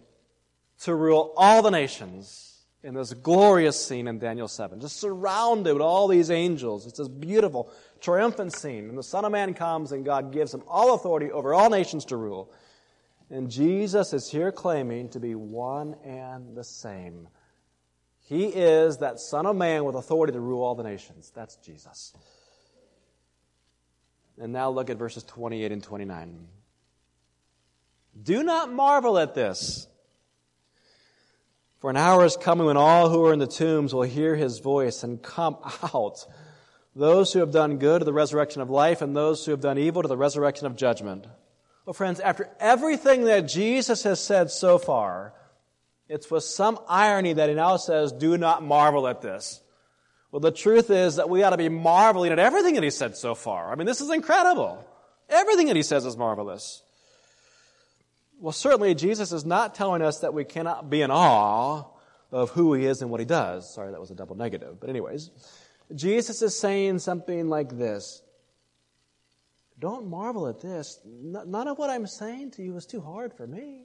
to 0.81 0.95
rule 0.95 1.35
all 1.37 1.61
the 1.61 1.71
nations 1.71 2.60
in 2.83 2.95
this 2.95 3.13
glorious 3.13 3.85
scene 3.85 4.09
in 4.09 4.19
Daniel 4.19 4.49
7, 4.49 4.81
just 4.81 4.99
surrounded 4.99 5.75
with 5.75 5.83
all 5.83 6.09
these 6.09 6.31
angels. 6.31 6.87
It's 6.87 6.99
this 6.99 7.09
beautiful, 7.09 7.71
triumphant 8.01 8.55
scene. 8.55 8.89
And 8.89 8.97
the 8.97 9.03
Son 9.03 9.25
of 9.25 9.33
Man 9.33 9.53
comes 9.55 9.93
and 9.93 10.05
God 10.05 10.33
gives 10.33 10.55
him 10.55 10.63
all 10.67 10.95
authority 10.95 11.31
over 11.31 11.53
all 11.53 11.69
nations 11.69 12.07
to 12.07 12.17
rule. 12.17 12.51
And 13.31 13.51
Jesus 13.51 14.13
is 14.13 14.31
here 14.31 14.51
claiming 14.51 15.11
to 15.11 15.21
be 15.21 15.35
one 15.35 15.95
and 16.05 16.57
the 16.57 16.65
same. 16.65 17.29
He 18.19 18.47
is 18.47 18.99
that 18.99 19.21
Son 19.21 19.47
of 19.47 19.57
Man 19.57 19.85
with 19.85 19.95
authority 19.95 20.33
to 20.33 20.41
rule 20.41 20.63
all 20.63 20.75
the 20.75 20.83
nations. 20.83 21.31
That's 21.35 21.57
Jesus. 21.57 22.15
And 24.41 24.53
now 24.53 24.71
look 24.71 24.89
at 24.89 24.97
verses 24.97 25.23
28 25.25 25.71
and 25.71 25.83
29. 25.83 26.49
Do 28.23 28.43
not 28.43 28.73
marvel 28.73 29.19
at 29.19 29.35
this. 29.35 29.87
For 31.81 31.89
an 31.89 31.97
hour 31.97 32.27
is 32.27 32.37
coming 32.37 32.67
when 32.67 32.77
all 32.77 33.09
who 33.09 33.25
are 33.25 33.33
in 33.33 33.39
the 33.39 33.47
tombs 33.47 33.95
will 33.95 34.03
hear 34.03 34.37
his 34.37 34.59
voice 34.59 35.03
and 35.03 35.23
come 35.23 35.57
out. 35.95 36.27
Those 36.95 37.33
who 37.33 37.41
have 37.41 37.53
done 37.53 37.79
good 37.79 38.01
to 38.01 38.05
the 38.05 38.13
resurrection 38.13 38.61
of 38.61 38.69
life, 38.69 39.01
and 39.01 39.17
those 39.17 39.45
who 39.45 39.53
have 39.53 39.61
done 39.61 39.79
evil 39.79 40.03
to 40.03 40.09
the 40.09 40.17
resurrection 40.17 40.67
of 40.67 40.77
judgment. 40.77 41.27
Well, 41.87 41.95
friends, 41.95 42.21
after 42.21 42.51
everything 42.59 43.25
that 43.25 43.49
Jesus 43.49 44.03
has 44.03 44.23
said 44.23 44.51
so 44.51 44.77
far, 44.77 45.33
it's 46.09 46.31
with 46.31 46.45
some 46.45 46.79
irony 46.87 47.33
that 47.33 47.49
he 47.49 47.55
now 47.55 47.79
says, 47.79 48.13
Do 48.13 48.37
not 48.37 48.63
marvel 48.63 49.09
at 49.09 49.23
this. 49.23 49.63
Well, 50.33 50.41
the 50.41 50.51
truth 50.51 50.91
is 50.91 51.17
that 51.17 51.31
we 51.31 51.43
ought 51.43 51.51
to 51.51 51.57
be 51.57 51.69
marveling 51.69 52.33
at 52.33 52.39
everything 52.39 52.75
that 52.75 52.85
he 52.85 52.91
said 52.91 53.17
so 53.17 53.35
far. 53.35 53.73
I 53.73 53.75
mean, 53.77 53.87
this 53.87 54.01
is 54.01 54.11
incredible. 54.11 54.85
Everything 55.29 55.69
that 55.69 55.77
he 55.77 55.83
says 55.83 56.05
is 56.05 56.17
marvelous. 56.17 56.83
Well, 58.41 58.53
certainly 58.53 58.95
Jesus 58.95 59.33
is 59.33 59.45
not 59.45 59.75
telling 59.75 60.01
us 60.01 60.21
that 60.21 60.33
we 60.33 60.45
cannot 60.45 60.89
be 60.89 61.03
in 61.03 61.11
awe 61.11 61.85
of 62.33 62.51
who 62.51 62.73
he 62.73 62.87
is 62.87 63.03
and 63.03 63.11
what 63.11 63.21
he 63.21 63.27
does. 63.27 63.73
Sorry, 63.73 63.91
that 63.91 64.01
was 64.01 64.11
a 64.11 64.15
double 64.15 64.35
negative. 64.35 64.81
But 64.81 64.89
anyways, 64.89 65.31
Jesus 65.95 66.41
is 66.41 66.59
saying 66.59 67.01
something 67.01 67.51
like 67.51 67.77
this 67.77 68.23
Don't 69.79 70.09
marvel 70.09 70.49
at 70.49 70.61
this. 70.61 70.99
None 71.05 71.69
of 71.69 71.77
what 71.77 71.91
I'm 71.91 72.07
saying 72.07 72.53
to 72.53 72.63
you 72.63 72.77
is 72.77 72.87
too 72.87 73.03
hard 73.03 73.35
for 73.35 73.47
me. 73.47 73.83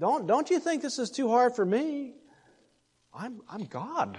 Don't, 0.00 0.26
don't 0.26 0.50
you 0.50 0.58
think 0.58 0.82
this 0.82 0.98
is 0.98 1.10
too 1.10 1.28
hard 1.28 1.54
for 1.54 1.64
me? 1.64 2.14
I'm, 3.14 3.40
I'm 3.48 3.64
God. 3.64 4.18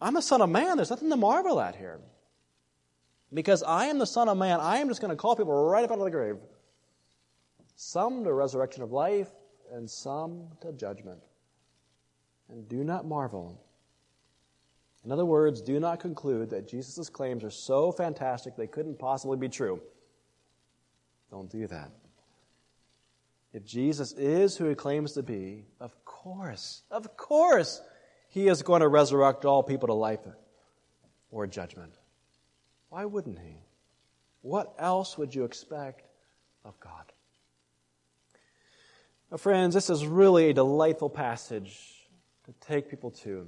I'm 0.00 0.14
the 0.14 0.22
Son 0.22 0.40
of 0.40 0.48
Man. 0.48 0.76
There's 0.76 0.90
nothing 0.90 1.10
to 1.10 1.16
marvel 1.16 1.60
at 1.60 1.74
here. 1.74 1.98
Because 3.34 3.64
I 3.64 3.86
am 3.86 3.98
the 3.98 4.06
Son 4.06 4.28
of 4.28 4.38
Man, 4.38 4.60
I 4.60 4.78
am 4.78 4.88
just 4.88 5.00
going 5.00 5.10
to 5.10 5.16
call 5.16 5.34
people 5.34 5.52
right 5.52 5.84
up 5.84 5.90
out 5.90 5.98
of 5.98 6.04
the 6.04 6.10
grave. 6.10 6.36
Some 7.80 8.24
to 8.24 8.32
resurrection 8.32 8.82
of 8.82 8.90
life, 8.90 9.30
and 9.72 9.88
some 9.88 10.48
to 10.62 10.72
judgment. 10.72 11.20
And 12.48 12.68
do 12.68 12.82
not 12.82 13.06
marvel. 13.06 13.62
In 15.04 15.12
other 15.12 15.24
words, 15.24 15.60
do 15.60 15.78
not 15.78 16.00
conclude 16.00 16.50
that 16.50 16.66
Jesus' 16.66 17.08
claims 17.08 17.44
are 17.44 17.50
so 17.50 17.92
fantastic 17.92 18.56
they 18.56 18.66
couldn't 18.66 18.98
possibly 18.98 19.36
be 19.36 19.48
true. 19.48 19.80
Don't 21.30 21.48
do 21.48 21.68
that. 21.68 21.92
If 23.52 23.64
Jesus 23.64 24.10
is 24.10 24.56
who 24.56 24.64
he 24.68 24.74
claims 24.74 25.12
to 25.12 25.22
be, 25.22 25.64
of 25.78 26.04
course, 26.04 26.82
of 26.90 27.16
course, 27.16 27.80
he 28.26 28.48
is 28.48 28.62
going 28.62 28.80
to 28.80 28.88
resurrect 28.88 29.44
all 29.44 29.62
people 29.62 29.86
to 29.86 29.94
life 29.94 30.26
or 31.30 31.46
judgment. 31.46 31.94
Why 32.88 33.04
wouldn't 33.04 33.38
he? 33.38 33.62
What 34.42 34.74
else 34.80 35.16
would 35.16 35.32
you 35.32 35.44
expect 35.44 36.08
of 36.64 36.80
God? 36.80 37.12
Now, 39.30 39.36
friends, 39.36 39.74
this 39.74 39.90
is 39.90 40.06
really 40.06 40.48
a 40.48 40.54
delightful 40.54 41.10
passage 41.10 42.08
to 42.46 42.52
take 42.66 42.88
people 42.88 43.10
to 43.10 43.46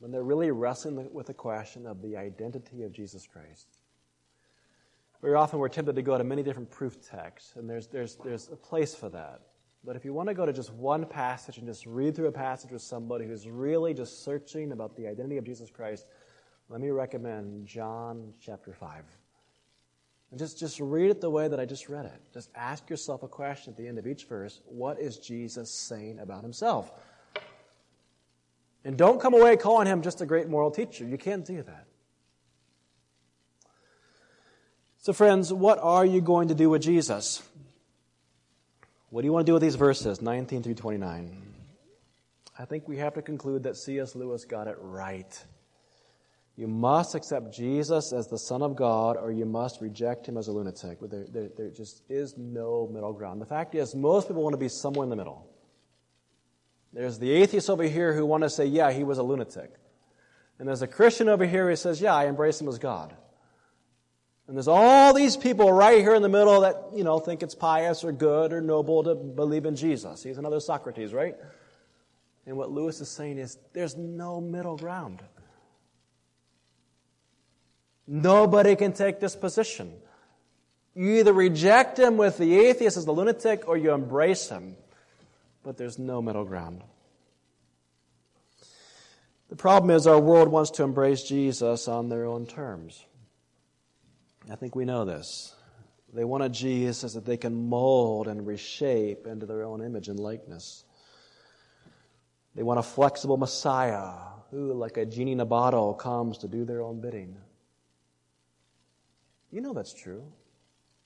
when 0.00 0.10
they're 0.10 0.24
really 0.24 0.50
wrestling 0.50 1.12
with 1.12 1.26
the 1.26 1.34
question 1.34 1.86
of 1.86 2.02
the 2.02 2.16
identity 2.16 2.82
of 2.82 2.90
Jesus 2.90 3.24
Christ. 3.24 3.68
Very 5.22 5.34
often 5.34 5.60
we're 5.60 5.68
tempted 5.68 5.94
to 5.94 6.02
go 6.02 6.18
to 6.18 6.24
many 6.24 6.42
different 6.42 6.70
proof 6.70 7.00
texts, 7.08 7.52
and 7.54 7.70
there's, 7.70 7.86
there's, 7.86 8.16
there's 8.16 8.48
a 8.50 8.56
place 8.56 8.96
for 8.96 9.08
that. 9.10 9.42
But 9.84 9.94
if 9.94 10.04
you 10.04 10.12
want 10.12 10.28
to 10.28 10.34
go 10.34 10.44
to 10.44 10.52
just 10.52 10.72
one 10.72 11.06
passage 11.06 11.58
and 11.58 11.66
just 11.66 11.86
read 11.86 12.16
through 12.16 12.26
a 12.26 12.32
passage 12.32 12.72
with 12.72 12.82
somebody 12.82 13.26
who's 13.26 13.48
really 13.48 13.94
just 13.94 14.24
searching 14.24 14.72
about 14.72 14.96
the 14.96 15.06
identity 15.06 15.36
of 15.36 15.44
Jesus 15.44 15.70
Christ, 15.70 16.04
let 16.68 16.80
me 16.80 16.90
recommend 16.90 17.66
John 17.66 18.34
chapter 18.40 18.72
5. 18.72 19.04
And 20.30 20.38
just, 20.40 20.58
just 20.58 20.80
read 20.80 21.10
it 21.10 21.20
the 21.20 21.30
way 21.30 21.46
that 21.48 21.60
I 21.60 21.64
just 21.64 21.88
read 21.88 22.06
it. 22.06 22.20
Just 22.34 22.50
ask 22.54 22.90
yourself 22.90 23.22
a 23.22 23.28
question 23.28 23.72
at 23.72 23.76
the 23.76 23.86
end 23.86 23.98
of 23.98 24.06
each 24.06 24.24
verse 24.24 24.60
What 24.66 24.98
is 25.00 25.18
Jesus 25.18 25.70
saying 25.70 26.18
about 26.18 26.42
himself? 26.42 26.90
And 28.84 28.96
don't 28.96 29.20
come 29.20 29.34
away 29.34 29.56
calling 29.56 29.86
him 29.86 30.02
just 30.02 30.20
a 30.20 30.26
great 30.26 30.48
moral 30.48 30.70
teacher. 30.70 31.04
You 31.04 31.18
can't 31.18 31.44
do 31.44 31.62
that. 31.62 31.86
So, 34.98 35.12
friends, 35.12 35.52
what 35.52 35.78
are 35.80 36.04
you 36.04 36.20
going 36.20 36.48
to 36.48 36.54
do 36.54 36.70
with 36.70 36.82
Jesus? 36.82 37.42
What 39.10 39.22
do 39.22 39.26
you 39.26 39.32
want 39.32 39.46
to 39.46 39.50
do 39.50 39.54
with 39.54 39.62
these 39.62 39.76
verses, 39.76 40.20
19 40.20 40.62
through 40.62 40.74
29? 40.74 41.42
I 42.58 42.64
think 42.64 42.88
we 42.88 42.96
have 42.98 43.14
to 43.14 43.22
conclude 43.22 43.64
that 43.64 43.76
C.S. 43.76 44.14
Lewis 44.14 44.44
got 44.44 44.66
it 44.66 44.76
right. 44.80 45.44
You 46.56 46.66
must 46.66 47.14
accept 47.14 47.54
Jesus 47.54 48.14
as 48.14 48.28
the 48.28 48.38
Son 48.38 48.62
of 48.62 48.76
God, 48.76 49.18
or 49.18 49.30
you 49.30 49.44
must 49.44 49.82
reject 49.82 50.26
him 50.26 50.38
as 50.38 50.48
a 50.48 50.52
lunatic. 50.52 50.98
There, 51.02 51.26
there, 51.28 51.50
there, 51.54 51.70
just 51.70 52.02
is 52.08 52.38
no 52.38 52.88
middle 52.90 53.12
ground. 53.12 53.42
The 53.42 53.46
fact 53.46 53.74
is, 53.74 53.94
most 53.94 54.28
people 54.28 54.42
want 54.42 54.54
to 54.54 54.58
be 54.58 54.70
somewhere 54.70 55.04
in 55.04 55.10
the 55.10 55.16
middle. 55.16 55.46
There's 56.94 57.18
the 57.18 57.30
atheist 57.30 57.68
over 57.68 57.82
here 57.82 58.14
who 58.14 58.24
want 58.24 58.42
to 58.42 58.48
say, 58.48 58.64
yeah, 58.64 58.90
he 58.90 59.04
was 59.04 59.18
a 59.18 59.22
lunatic. 59.22 59.74
And 60.58 60.66
there's 60.66 60.80
a 60.80 60.86
Christian 60.86 61.28
over 61.28 61.44
here 61.44 61.68
who 61.68 61.76
says, 61.76 62.00
yeah, 62.00 62.14
I 62.14 62.24
embrace 62.24 62.58
him 62.58 62.68
as 62.68 62.78
God. 62.78 63.14
And 64.48 64.56
there's 64.56 64.68
all 64.68 65.12
these 65.12 65.36
people 65.36 65.70
right 65.70 65.98
here 65.98 66.14
in 66.14 66.22
the 66.22 66.30
middle 66.30 66.62
that, 66.62 66.76
you 66.94 67.04
know, 67.04 67.18
think 67.18 67.42
it's 67.42 67.54
pious 67.54 68.02
or 68.02 68.12
good 68.12 68.54
or 68.54 68.62
noble 68.62 69.02
to 69.04 69.14
believe 69.14 69.66
in 69.66 69.76
Jesus. 69.76 70.22
He's 70.22 70.38
another 70.38 70.60
Socrates, 70.60 71.12
right? 71.12 71.34
And 72.46 72.56
what 72.56 72.70
Lewis 72.70 73.00
is 73.02 73.10
saying 73.10 73.36
is 73.36 73.58
there's 73.74 73.96
no 73.96 74.40
middle 74.40 74.78
ground. 74.78 75.20
Nobody 78.06 78.76
can 78.76 78.92
take 78.92 79.20
this 79.20 79.34
position. 79.34 79.92
You 80.94 81.16
either 81.16 81.32
reject 81.32 81.98
him 81.98 82.16
with 82.16 82.38
the 82.38 82.58
atheist 82.58 82.96
as 82.96 83.04
the 83.04 83.12
lunatic 83.12 83.68
or 83.68 83.76
you 83.76 83.92
embrace 83.92 84.48
him. 84.48 84.76
But 85.62 85.76
there's 85.76 85.98
no 85.98 86.22
middle 86.22 86.44
ground. 86.44 86.82
The 89.48 89.56
problem 89.56 89.90
is 89.90 90.06
our 90.06 90.18
world 90.18 90.48
wants 90.48 90.70
to 90.72 90.82
embrace 90.82 91.22
Jesus 91.22 91.86
on 91.86 92.08
their 92.08 92.24
own 92.24 92.46
terms. 92.46 93.04
I 94.50 94.56
think 94.56 94.74
we 94.74 94.84
know 94.84 95.04
this. 95.04 95.54
They 96.12 96.24
want 96.24 96.44
a 96.44 96.48
Jesus 96.48 97.14
that 97.14 97.26
they 97.26 97.36
can 97.36 97.68
mold 97.68 98.28
and 98.28 98.46
reshape 98.46 99.26
into 99.26 99.44
their 99.44 99.64
own 99.64 99.82
image 99.82 100.08
and 100.08 100.18
likeness. 100.18 100.84
They 102.54 102.62
want 102.62 102.78
a 102.78 102.82
flexible 102.82 103.36
Messiah 103.36 104.12
who, 104.50 104.72
like 104.72 104.96
a 104.96 105.04
genie 105.04 105.32
in 105.32 105.40
a 105.40 105.44
bottle, 105.44 105.94
comes 105.94 106.38
to 106.38 106.48
do 106.48 106.64
their 106.64 106.80
own 106.80 107.00
bidding. 107.00 107.36
You 109.56 109.62
know 109.62 109.72
that's 109.72 109.94
true. 109.94 110.22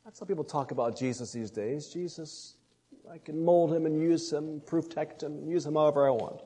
That's 0.05 0.19
how 0.19 0.27
people 0.27 0.43
talk 0.43 0.73
about 0.73 0.99
Jesus 0.99 1.31
these 1.31 1.53
days. 1.53 1.87
Jesus, 1.87 2.57
I 3.09 3.19
can 3.19 3.45
mold 3.45 3.73
him 3.73 3.87
and 3.87 3.97
use 3.97 4.33
him, 4.33 4.61
protect 4.67 5.23
him, 5.23 5.47
use 5.47 5.65
him 5.65 5.75
however 5.75 6.05
I 6.05 6.11
want. 6.11 6.41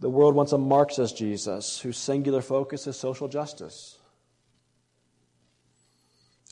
The 0.00 0.10
world 0.10 0.34
wants 0.34 0.52
a 0.52 0.58
Marxist 0.58 1.16
Jesus 1.16 1.80
whose 1.80 1.96
singular 1.96 2.42
focus 2.42 2.86
is 2.86 2.98
social 2.98 3.28
justice. 3.28 3.96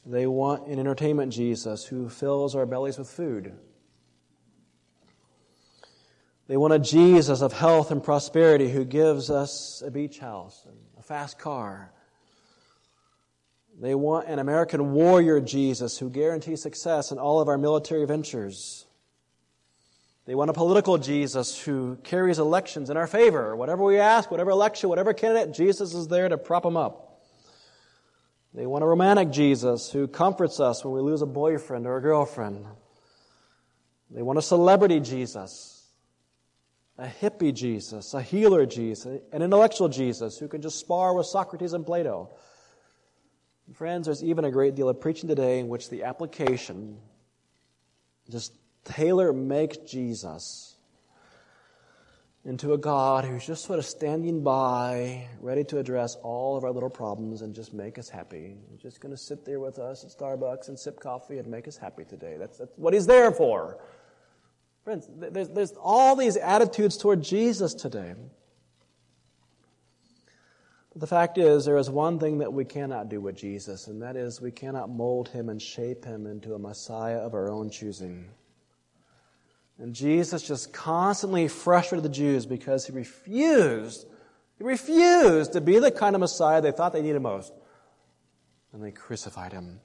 They 0.06 0.26
want 0.26 0.66
an 0.66 0.78
entertainment 0.78 1.34
Jesus 1.34 1.84
who 1.84 2.08
fills 2.08 2.56
our 2.56 2.64
bellies 2.64 2.96
with 2.96 3.10
food. 3.10 3.52
They 6.48 6.56
want 6.56 6.72
a 6.72 6.78
Jesus 6.78 7.42
of 7.42 7.52
health 7.52 7.90
and 7.90 8.02
prosperity 8.02 8.70
who 8.70 8.86
gives 8.86 9.28
us 9.28 9.82
a 9.84 9.90
beach 9.90 10.20
house 10.20 10.64
and 10.66 10.78
a 10.98 11.02
fast 11.02 11.38
car. 11.38 11.92
They 13.78 13.94
want 13.94 14.28
an 14.28 14.38
American 14.38 14.92
warrior 14.92 15.40
Jesus 15.40 15.98
who 15.98 16.10
guarantees 16.10 16.62
success 16.62 17.12
in 17.12 17.18
all 17.18 17.40
of 17.40 17.48
our 17.48 17.58
military 17.58 18.06
ventures. 18.06 18.86
They 20.26 20.34
want 20.34 20.50
a 20.50 20.54
political 20.54 20.98
Jesus 20.98 21.58
who 21.58 21.96
carries 22.04 22.38
elections 22.38 22.90
in 22.90 22.96
our 22.96 23.06
favor. 23.06 23.56
Whatever 23.56 23.84
we 23.84 23.98
ask, 23.98 24.30
whatever 24.30 24.50
election, 24.50 24.88
whatever 24.88 25.12
candidate, 25.12 25.54
Jesus 25.54 25.94
is 25.94 26.08
there 26.08 26.28
to 26.28 26.38
prop 26.38 26.62
them 26.62 26.76
up. 26.76 27.22
They 28.52 28.66
want 28.66 28.84
a 28.84 28.86
romantic 28.86 29.30
Jesus 29.30 29.90
who 29.90 30.08
comforts 30.08 30.60
us 30.60 30.84
when 30.84 30.94
we 30.94 31.00
lose 31.00 31.22
a 31.22 31.26
boyfriend 31.26 31.86
or 31.86 31.96
a 31.96 32.02
girlfriend. 32.02 32.66
They 34.10 34.22
want 34.22 34.38
a 34.38 34.42
celebrity 34.42 35.00
Jesus, 35.00 35.86
a 36.98 37.06
hippie 37.06 37.54
Jesus, 37.54 38.12
a 38.12 38.20
healer 38.20 38.66
Jesus, 38.66 39.20
an 39.32 39.42
intellectual 39.42 39.88
Jesus 39.88 40.36
who 40.36 40.48
can 40.48 40.60
just 40.60 40.80
spar 40.80 41.14
with 41.14 41.26
Socrates 41.26 41.72
and 41.72 41.86
Plato. 41.86 42.30
Friends, 43.74 44.06
there's 44.06 44.24
even 44.24 44.44
a 44.44 44.50
great 44.50 44.74
deal 44.74 44.88
of 44.88 45.00
preaching 45.00 45.28
today 45.28 45.60
in 45.60 45.68
which 45.68 45.90
the 45.90 46.02
application 46.02 46.98
just 48.28 48.52
tailor 48.84 49.32
make 49.32 49.86
Jesus 49.86 50.76
into 52.44 52.72
a 52.72 52.78
God 52.78 53.24
who's 53.24 53.46
just 53.46 53.64
sort 53.64 53.78
of 53.78 53.84
standing 53.84 54.42
by, 54.42 55.26
ready 55.40 55.62
to 55.64 55.78
address 55.78 56.16
all 56.16 56.56
of 56.56 56.64
our 56.64 56.70
little 56.70 56.90
problems 56.90 57.42
and 57.42 57.54
just 57.54 57.72
make 57.74 57.98
us 57.98 58.08
happy. 58.08 58.56
He's 58.70 58.80
just 58.80 59.00
going 59.00 59.14
to 59.14 59.20
sit 59.20 59.44
there 59.44 59.60
with 59.60 59.78
us 59.78 60.04
at 60.04 60.10
Starbucks 60.10 60.68
and 60.68 60.78
sip 60.78 60.98
coffee 60.98 61.38
and 61.38 61.46
make 61.46 61.68
us 61.68 61.76
happy 61.76 62.04
today. 62.04 62.36
That's, 62.38 62.58
that's 62.58 62.72
what 62.76 62.94
he's 62.94 63.06
there 63.06 63.30
for. 63.30 63.78
Friends, 64.84 65.06
there's, 65.16 65.50
there's 65.50 65.72
all 65.72 66.16
these 66.16 66.36
attitudes 66.36 66.96
toward 66.96 67.22
Jesus 67.22 67.74
today. 67.74 68.14
The 70.96 71.06
fact 71.06 71.38
is, 71.38 71.64
there 71.64 71.76
is 71.76 71.88
one 71.88 72.18
thing 72.18 72.38
that 72.38 72.52
we 72.52 72.64
cannot 72.64 73.08
do 73.08 73.20
with 73.20 73.36
Jesus, 73.36 73.86
and 73.86 74.02
that 74.02 74.16
is 74.16 74.40
we 74.40 74.50
cannot 74.50 74.90
mold 74.90 75.28
him 75.28 75.48
and 75.48 75.62
shape 75.62 76.04
him 76.04 76.26
into 76.26 76.54
a 76.54 76.58
Messiah 76.58 77.18
of 77.18 77.32
our 77.32 77.48
own 77.48 77.70
choosing. 77.70 78.28
And 79.78 79.94
Jesus 79.94 80.42
just 80.42 80.72
constantly 80.72 81.46
frustrated 81.46 82.04
the 82.04 82.08
Jews 82.08 82.44
because 82.44 82.86
he 82.86 82.92
refused, 82.92 84.04
he 84.58 84.64
refused 84.64 85.52
to 85.52 85.60
be 85.60 85.78
the 85.78 85.92
kind 85.92 86.16
of 86.16 86.20
Messiah 86.20 86.60
they 86.60 86.72
thought 86.72 86.92
they 86.92 87.02
needed 87.02 87.22
most. 87.22 87.52
And 88.72 88.82
they 88.82 88.90
crucified 88.90 89.52
him. 89.52 89.80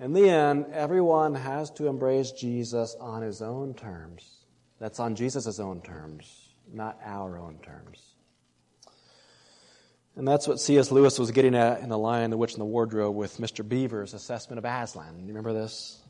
In 0.00 0.12
the 0.12 0.28
end, 0.28 0.66
everyone 0.72 1.36
has 1.36 1.70
to 1.72 1.86
embrace 1.86 2.32
Jesus 2.32 2.96
on 3.00 3.22
his 3.22 3.40
own 3.40 3.74
terms. 3.74 4.44
That's 4.80 4.98
on 4.98 5.14
Jesus' 5.14 5.60
own 5.60 5.80
terms, 5.82 6.48
not 6.72 6.98
our 7.04 7.38
own 7.38 7.58
terms. 7.62 8.11
And 10.16 10.28
that's 10.28 10.46
what 10.46 10.60
C.S. 10.60 10.90
Lewis 10.90 11.18
was 11.18 11.30
getting 11.30 11.54
at 11.54 11.80
in 11.80 11.88
The 11.88 11.98
Lion, 11.98 12.30
the 12.30 12.36
Witch, 12.36 12.52
and 12.52 12.60
the 12.60 12.66
Wardrobe 12.66 13.16
with 13.16 13.38
Mr. 13.38 13.66
Beaver's 13.66 14.12
assessment 14.12 14.58
of 14.58 14.64
Aslan. 14.64 15.20
You 15.20 15.28
remember 15.28 15.54
this? 15.54 16.02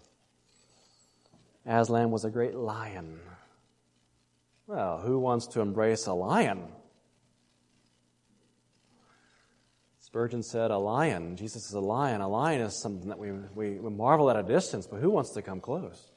Aslan 1.65 2.11
was 2.11 2.25
a 2.25 2.31
great 2.31 2.55
lion. 2.55 3.21
Well, 4.67 4.99
who 4.99 5.19
wants 5.19 5.47
to 5.49 5.61
embrace 5.61 6.07
a 6.07 6.15
lion? 6.15 6.65
Spurgeon 10.01 10.43
said, 10.43 10.71
A 10.71 10.79
lion. 10.79 11.37
Jesus 11.37 11.67
is 11.67 11.73
a 11.73 11.81
lion. 11.81 12.21
A 12.21 12.29
lion 12.29 12.61
is 12.61 12.81
something 12.83 13.09
that 13.09 13.19
we, 13.19 13.31
we, 13.55 13.79
we 13.79 13.91
marvel 13.91 14.29
at 14.31 14.37
a 14.37 14.43
distance, 14.43 14.87
but 14.87 15.01
who 15.01 15.11
wants 15.11 15.31
to 15.31 15.43
come 15.43 15.61
close? 15.61 16.11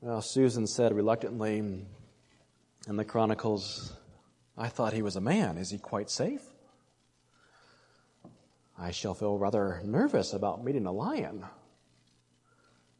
Well, 0.00 0.20
Susan 0.20 0.66
said 0.66 0.94
reluctantly 0.94 1.58
in 1.58 2.96
the 2.96 3.04
Chronicles, 3.04 3.96
I 4.56 4.68
thought 4.68 4.92
he 4.92 5.02
was 5.02 5.16
a 5.16 5.20
man. 5.20 5.58
Is 5.58 5.70
he 5.70 5.78
quite 5.78 6.10
safe? 6.10 6.42
I 8.78 8.90
shall 8.90 9.14
feel 9.14 9.38
rather 9.38 9.80
nervous 9.84 10.32
about 10.32 10.64
meeting 10.64 10.86
a 10.86 10.92
lion. 10.92 11.44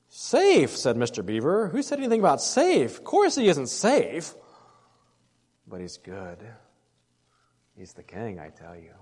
Safe, 0.08 0.76
said 0.76 0.96
Mr. 0.96 1.24
Beaver. 1.24 1.68
Who 1.68 1.82
said 1.82 1.98
anything 1.98 2.20
about 2.20 2.40
safe? 2.40 2.98
Of 2.98 3.04
course 3.04 3.34
he 3.34 3.48
isn't 3.48 3.68
safe. 3.68 4.34
But 5.66 5.80
he's 5.80 5.96
good. 5.96 6.38
He's 7.76 7.92
the 7.92 8.02
king, 8.02 8.38
I 8.38 8.50
tell 8.50 8.76
you. 8.76 8.92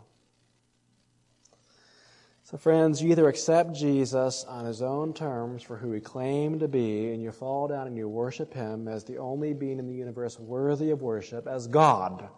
So, 2.44 2.56
friends, 2.56 3.02
you 3.02 3.10
either 3.10 3.28
accept 3.28 3.74
Jesus 3.74 4.44
on 4.44 4.64
his 4.64 4.82
own 4.82 5.14
terms 5.14 5.62
for 5.62 5.76
who 5.76 5.92
he 5.92 6.00
claimed 6.00 6.60
to 6.60 6.68
be, 6.68 7.12
and 7.12 7.22
you 7.22 7.30
fall 7.30 7.68
down 7.68 7.86
and 7.86 7.96
you 7.96 8.08
worship 8.08 8.52
him 8.52 8.88
as 8.88 9.04
the 9.04 9.18
only 9.18 9.52
being 9.52 9.78
in 9.78 9.86
the 9.86 9.94
universe 9.94 10.38
worthy 10.38 10.90
of 10.90 11.02
worship, 11.02 11.46
as 11.46 11.66
God, 11.66 12.28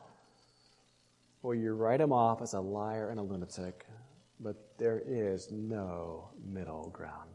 or 1.45 1.55
you 1.55 1.75
write 1.75 2.01
him 2.01 2.11
off 2.11 2.41
as 2.41 2.55
a 2.55 2.61
liar 2.61 3.11
and 3.11 3.21
a 3.21 3.23
lunatic. 3.23 3.87
But 4.41 4.57
there 4.79 5.03
is 5.07 5.53
no 5.53 6.31
middle 6.43 6.89
ground. 6.89 7.34